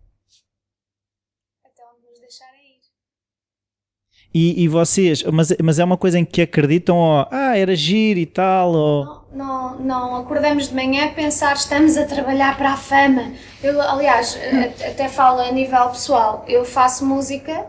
[4.34, 8.26] E, e vocês, mas, mas é uma coisa em que acreditam, ah, era giro e
[8.26, 9.06] tal, ou...
[9.06, 13.32] Não, não, não, acordamos de manhã a pensar, estamos a trabalhar para a fama.
[13.62, 14.36] Eu, aliás,
[14.84, 17.64] até falo a nível pessoal, eu faço música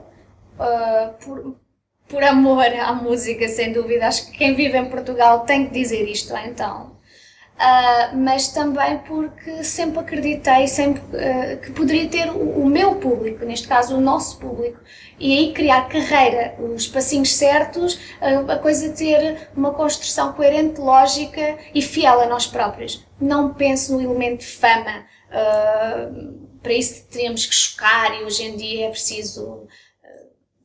[0.59, 1.55] uh, por,
[2.09, 4.07] por amor à música, sem dúvida.
[4.07, 6.94] Acho que quem vive em Portugal tem que dizer isto, então.
[7.55, 13.45] Uh, mas também porque sempre acreditei sempre, uh, que poderia ter o, o, meu público,
[13.45, 14.81] neste caso o nosso público,
[15.21, 21.57] e aí criar carreira, os passinhos certos, uh, a coisa ter uma construção coerente, lógica
[21.73, 23.07] e fiel a nós próprios.
[23.21, 25.07] Não penso no elemento fama,
[26.61, 29.67] para isso teríamos que chocar e hoje em dia é preciso,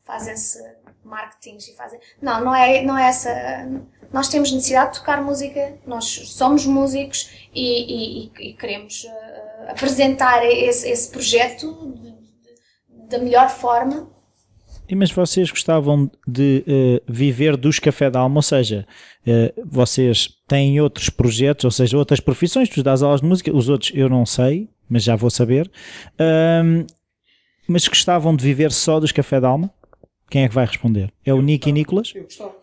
[0.03, 0.59] fazem-se
[1.03, 1.75] marketings e.
[2.21, 3.29] Não, não é, não é essa
[4.11, 10.43] nós temos necessidade de tocar música, nós somos músicos e, e, e queremos uh, apresentar
[10.45, 14.09] esse, esse projeto de, de, da melhor forma.
[14.87, 18.87] E mas vocês gostavam de uh, viver dos café da alma, ou seja,
[19.27, 23.69] uh, vocês têm outros projetos, ou seja, outras profissões, tu dás aulas de música, os
[23.69, 25.69] outros eu não sei, mas já vou saber.
[27.67, 29.71] mas gostavam de viver só dos café da alma?
[30.31, 31.13] Quem é que vai responder?
[31.23, 32.11] É o Nick e Nicolas?
[32.15, 32.55] Eu gostava.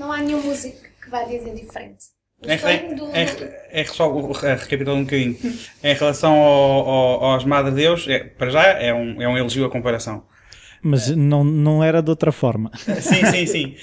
[0.00, 2.06] Não há nenhum músico que vá dizer diferente.
[2.42, 3.10] É, do...
[3.14, 5.36] é, é, só recapitulando um bocadinho.
[5.84, 9.66] em relação ao, ao, aos Madre Deus, é, para já é um, é um elogio
[9.66, 10.24] a comparação.
[10.82, 12.70] Mas não, não era de outra forma.
[13.02, 13.76] Sim, sim, sim.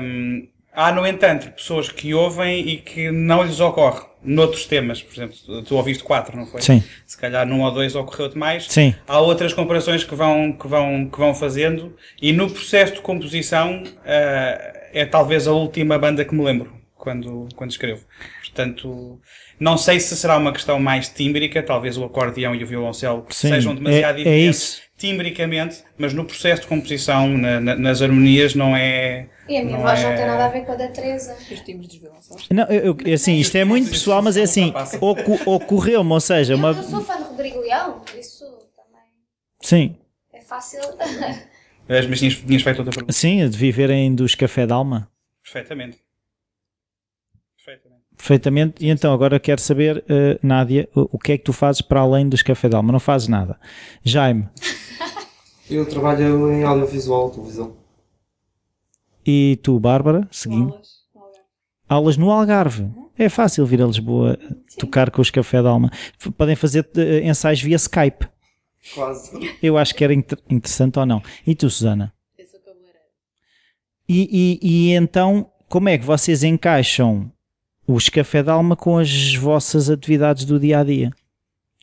[0.00, 5.02] Um, há, no entanto, pessoas que ouvem e que não lhes ocorre noutros temas.
[5.02, 6.62] Por exemplo, tu ouviste quatro, não foi?
[6.62, 6.82] Sim.
[7.04, 8.66] Se calhar num ou dois ocorreu-te mais.
[8.66, 8.94] Sim.
[9.06, 13.82] Há outras comparações que vão, que vão, que vão fazendo e no processo de composição.
[13.82, 18.06] Uh, é talvez a última banda que me lembro quando, quando escrevo.
[18.40, 19.20] Portanto,
[19.60, 23.48] não sei se será uma questão mais tímbrica, talvez o acordeão e o violoncelo Sim,
[23.48, 28.00] sejam demasiado é, é diferentes é timbricamente, mas no processo de composição, na, na, nas
[28.00, 29.28] harmonias, não é.
[29.48, 30.08] E a minha voz é...
[30.08, 31.36] não tem nada a ver com a da Teresa.
[31.50, 32.48] Os timbres dos violoncelos.
[32.48, 34.72] Não, eu, eu, assim, isto é muito pessoal, mas é assim,
[35.44, 36.68] ocorreu-me, ou seja, uma.
[36.68, 38.44] Eu sou fã de Rodrigo Leão, por isso
[38.76, 39.02] também.
[39.60, 39.96] Sim.
[40.32, 40.80] É fácil.
[41.88, 43.12] Mas tinhas, tinhas feito outra pergunta.
[43.12, 45.10] Sim, de viverem dos café d'alma.
[45.42, 45.98] Perfeitamente.
[47.56, 48.02] Perfeitamente.
[48.16, 48.84] Perfeitamente.
[48.84, 52.00] E então agora quero saber, uh, Nádia, o, o, que é que tu fazes para
[52.00, 52.92] além dos café d'alma?
[52.92, 53.58] Não fazes nada.
[54.02, 54.48] Jaime.
[55.68, 57.76] Eu trabalho em audiovisual, televisão.
[59.26, 60.74] E tu, Bárbara, seguindo?
[60.74, 61.48] Aulas no Algarve.
[61.88, 62.90] Aulas no Algarve.
[63.16, 64.78] É fácil vir a Lisboa Sim.
[64.78, 65.90] tocar com os café d'alma.
[66.36, 68.26] Podem fazer uh, ensaios via Skype.
[68.92, 69.30] Quase.
[69.62, 71.22] Eu acho que era inter interessante ou não.
[71.46, 72.12] E tu, Susana?
[72.36, 73.00] Eu sou cabeleireira.
[74.08, 77.32] E, e, e então, como é que vocês encaixam
[77.86, 81.10] os café de alma com as vossas atividades do dia a dia?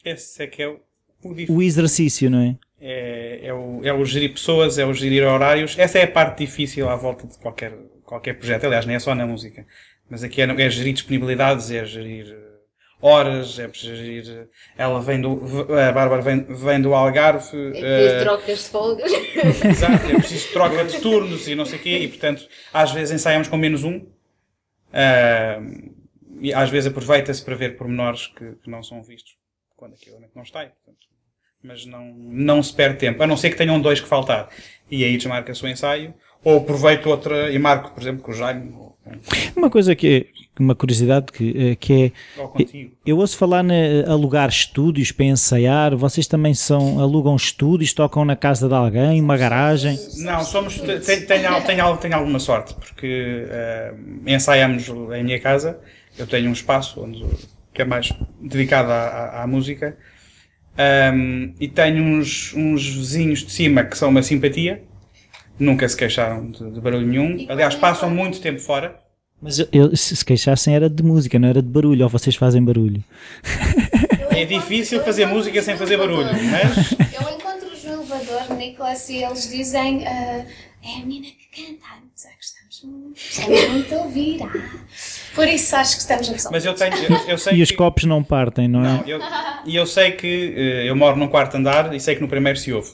[0.03, 0.79] Esse é que é o,
[1.23, 2.57] o, o exercício, não é?
[2.79, 5.77] É, é, o, é o gerir pessoas, é o gerir horários.
[5.77, 7.73] Essa é a parte difícil à volta de qualquer,
[8.03, 8.65] qualquer projeto.
[8.65, 9.65] Aliás, nem é só na música.
[10.09, 12.25] Mas aqui é, é gerir disponibilidades, é gerir
[13.01, 14.49] horas, é preciso ir.
[14.77, 15.41] Ela vem do.
[15.73, 17.57] A Bárbara vem, vem do Algarve.
[17.57, 19.11] É preciso uh, trocas de folgas.
[19.65, 23.13] Exato, é preciso troca de turnos e não sei o quê, e portanto, às vezes
[23.13, 23.97] ensaiamos com menos um.
[23.97, 25.91] Uh,
[26.39, 29.35] e às vezes aproveita-se para ver pormenores que, que não são vistos
[29.75, 30.59] quando aquilo não está.
[30.65, 31.11] Portanto,
[31.63, 34.49] mas não, não se perde tempo, a não ser que tenham dois que faltar.
[34.89, 38.90] E aí desmarca-se o ensaio, ou aproveito outra e marco, por exemplo, com o Jaime.
[39.55, 40.27] Uma coisa que
[40.59, 42.11] uma curiosidade que, eh, que é.
[43.05, 45.95] Eu ouço falar em alugar estúdios para ensaiar.
[45.95, 49.97] Vocês também são, alugam estúdios, tocam na casa de alguém, uma garagem?
[50.17, 50.79] Não, somos.
[50.79, 55.79] Tenho, tenho, tenho, tenho alguma sorte, porque uh, ensaiamos em minha casa.
[56.17, 57.25] Eu tenho um espaço onde,
[57.73, 59.97] que é mais dedicado à, à, à música.
[61.13, 64.83] Um, e tenho uns, uns vizinhos de cima que são uma simpatia.
[65.63, 67.45] Nunca se queixaram de, de barulho nenhum.
[67.47, 68.95] Aliás, passam muito tempo fora.
[69.39, 72.63] Mas eu, se se queixassem era de música, não era de barulho, ou vocês fazem
[72.63, 73.03] barulho?
[74.31, 79.49] É difícil fazer música sem fazer barulho, mas Eu encontro-os no elevador, Nicolas, e eles
[79.49, 80.45] dizem: ah,
[80.83, 81.85] é a menina que canta.
[82.11, 84.39] Mas é que estamos muito, estamos muito a ouvir.
[84.41, 84.51] ah."
[85.35, 86.51] Por isso acho que estamos a gozar.
[86.53, 88.87] mas eu tenho, eu, eu sei E os que, copos não partem, não é?
[88.87, 89.19] Não, eu-
[89.65, 92.57] e eu sei que eh, eu moro num quarto andar e sei que no primeiro
[92.57, 92.93] se ouve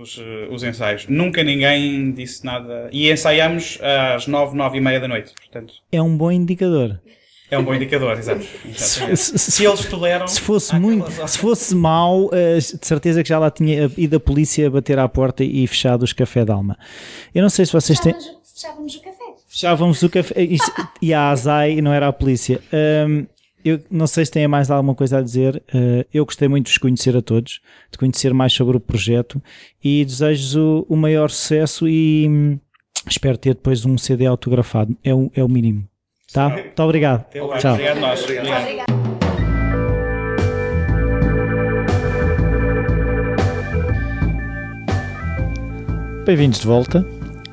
[0.00, 1.06] os, eh, os ensaios.
[1.08, 2.88] Nunca ninguém disse nada.
[2.92, 3.78] E ensaiamos
[4.14, 5.32] às nove, nove e meia da noite.
[5.34, 7.00] Portanto, É um bom indicador.
[7.50, 8.44] é um bom indicador, exato.
[8.74, 10.26] Se, se- Se eles toleram.
[10.26, 14.16] se fosse muito, horas- se fosse mau, eh, de certeza que já lá tinha ido
[14.16, 16.76] a polícia bater à porta e fechado os café de alma.
[17.34, 18.14] Eu não sei se vocês têm.
[18.54, 19.24] Fechávamos, o café.
[19.48, 20.42] Fechávamos o café.
[20.42, 22.60] isso- E a Azai não era a polícia.
[22.72, 23.26] Ahm,
[23.66, 25.60] eu não sei se têm mais alguma coisa a dizer.
[25.74, 27.60] Ah, eu gostei muito de vos conhecer a todos,
[27.90, 29.42] de conhecer mais sobre o projeto
[29.82, 32.58] e desejo-vos o, o maior sucesso e hum,
[33.08, 34.96] espero ter depois um CD autografado.
[35.02, 35.84] É o, é o mínimo.
[36.32, 36.48] Tá?
[36.50, 37.22] Muito obrigado.
[37.22, 37.40] Até.
[37.58, 37.72] Tchau.
[37.72, 38.22] Obrigado, nós.
[38.22, 38.86] Obrigado.
[46.24, 47.06] Bem-vindos de volta.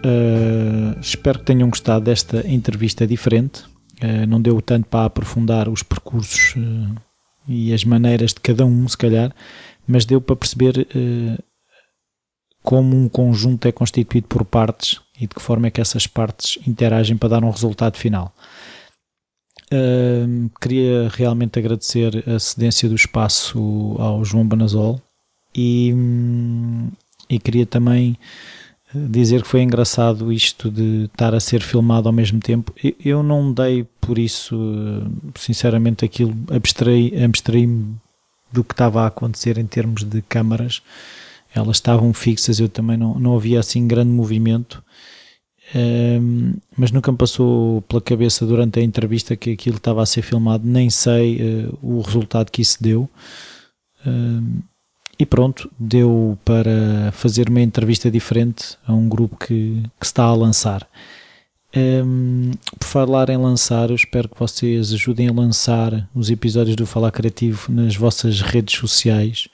[0.05, 3.72] Uh, espero que tenham gostado desta entrevista diferente.
[4.03, 7.01] Uh, não deu tanto para aprofundar os percursos uh,
[7.47, 9.33] e as maneiras de cada um, se calhar,
[9.87, 11.43] mas deu para perceber uh,
[12.61, 16.57] como um conjunto é constituído por partes e de que forma é que essas partes
[16.67, 18.33] interagem para dar um resultado final.
[19.71, 25.01] Uh, queria realmente agradecer a cedência do espaço ao João Banazol
[25.55, 26.91] e, hum,
[27.29, 28.17] e queria também
[28.93, 32.73] dizer que foi engraçado isto de estar a ser filmado ao mesmo tempo.
[33.03, 34.55] Eu- não dei por isso,
[35.35, 37.95] sinceramente, aquilo, abstraí- abstraí-me
[38.51, 40.81] do que estava a acontecer em termos de câmaras.
[41.55, 44.83] Elas estavam fixas, eu também não, não havia assim grande movimento.
[45.73, 50.21] Ehm, mas nunca me passou pela cabeça durante a entrevista que aquilo estava a ser
[50.21, 53.09] filmado, nem sei eh, o resultado que isso deu.
[54.05, 54.59] Ehm,
[55.17, 60.35] e pronto, deu para fazer uma entrevista diferente a um grupo que, que está a
[60.35, 60.87] lançar.
[61.75, 66.85] Hum, por falar em lançar, eu espero que vocês ajudem a lançar os episódios do
[66.85, 69.47] Falar Criativo nas vossas redes sociais,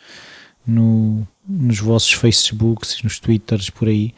[0.68, 4.14] no, nos vossos Facebooks, nos Twitters, por aí.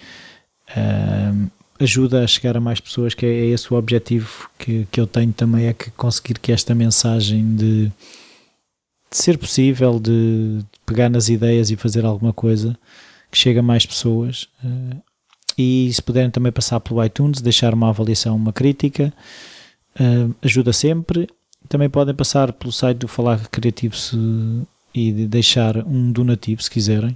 [0.75, 1.47] Hum,
[1.79, 5.07] ajuda a chegar a mais pessoas, que é, é esse o objetivo que, que eu
[5.07, 7.91] tenho também, é que conseguir que esta mensagem de
[9.12, 12.78] ser possível, de, de pegar nas ideias e fazer alguma coisa
[13.30, 14.47] que chegue a mais pessoas.
[14.64, 14.97] eh,
[15.57, 19.14] e se puderem também passar pelo iTunes, deixar uma avaliação, uma crítica,
[19.99, 21.28] eh, ajuda sempre.
[21.70, 24.16] Também podem passar pelo site do Falar Criativo se-
[24.93, 27.16] e de deixar um donativo se quiserem.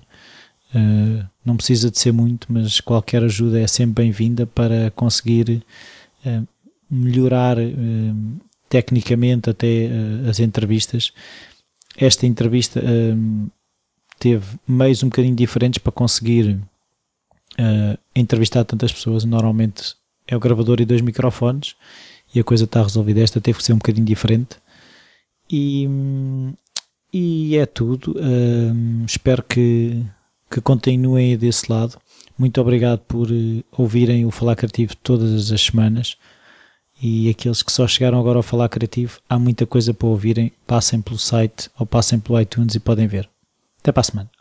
[0.74, 5.64] Eh, não precisa de ser muito, mas qualquer ajuda é sempre bem-vinda para conseguir
[6.26, 6.42] eh,
[6.92, 7.72] melhorar eh,
[8.70, 11.14] tecnicamente até eh, as entrevistas.
[11.98, 13.16] Esta entrevista eh,
[14.20, 16.60] teve meios um bocadinho diferentes para conseguir
[17.58, 19.24] eh, entrevistar tantas pessoas.
[19.24, 19.96] Normalmente
[20.28, 21.76] é o gravador e dois microfones
[22.34, 23.22] e a coisa está resolvida.
[23.22, 24.58] Esta teve que ser um bocadinho diferente.
[25.50, 26.54] E, hum,
[27.14, 28.16] e é tudo.
[28.18, 30.04] Hum, espero que,
[30.50, 31.98] que continuem desse lado.
[32.38, 33.30] Muito obrigado por
[33.72, 36.18] ouvirem o Falar Criativo todas as semanas.
[37.02, 40.52] E aqueles que só chegaram agora ao Falar Criativo, há muita coisa para ouvirem.
[40.66, 43.30] Passem pelo site ou passem pelo iTunes e podem ver.
[43.80, 44.35] Até para a semana.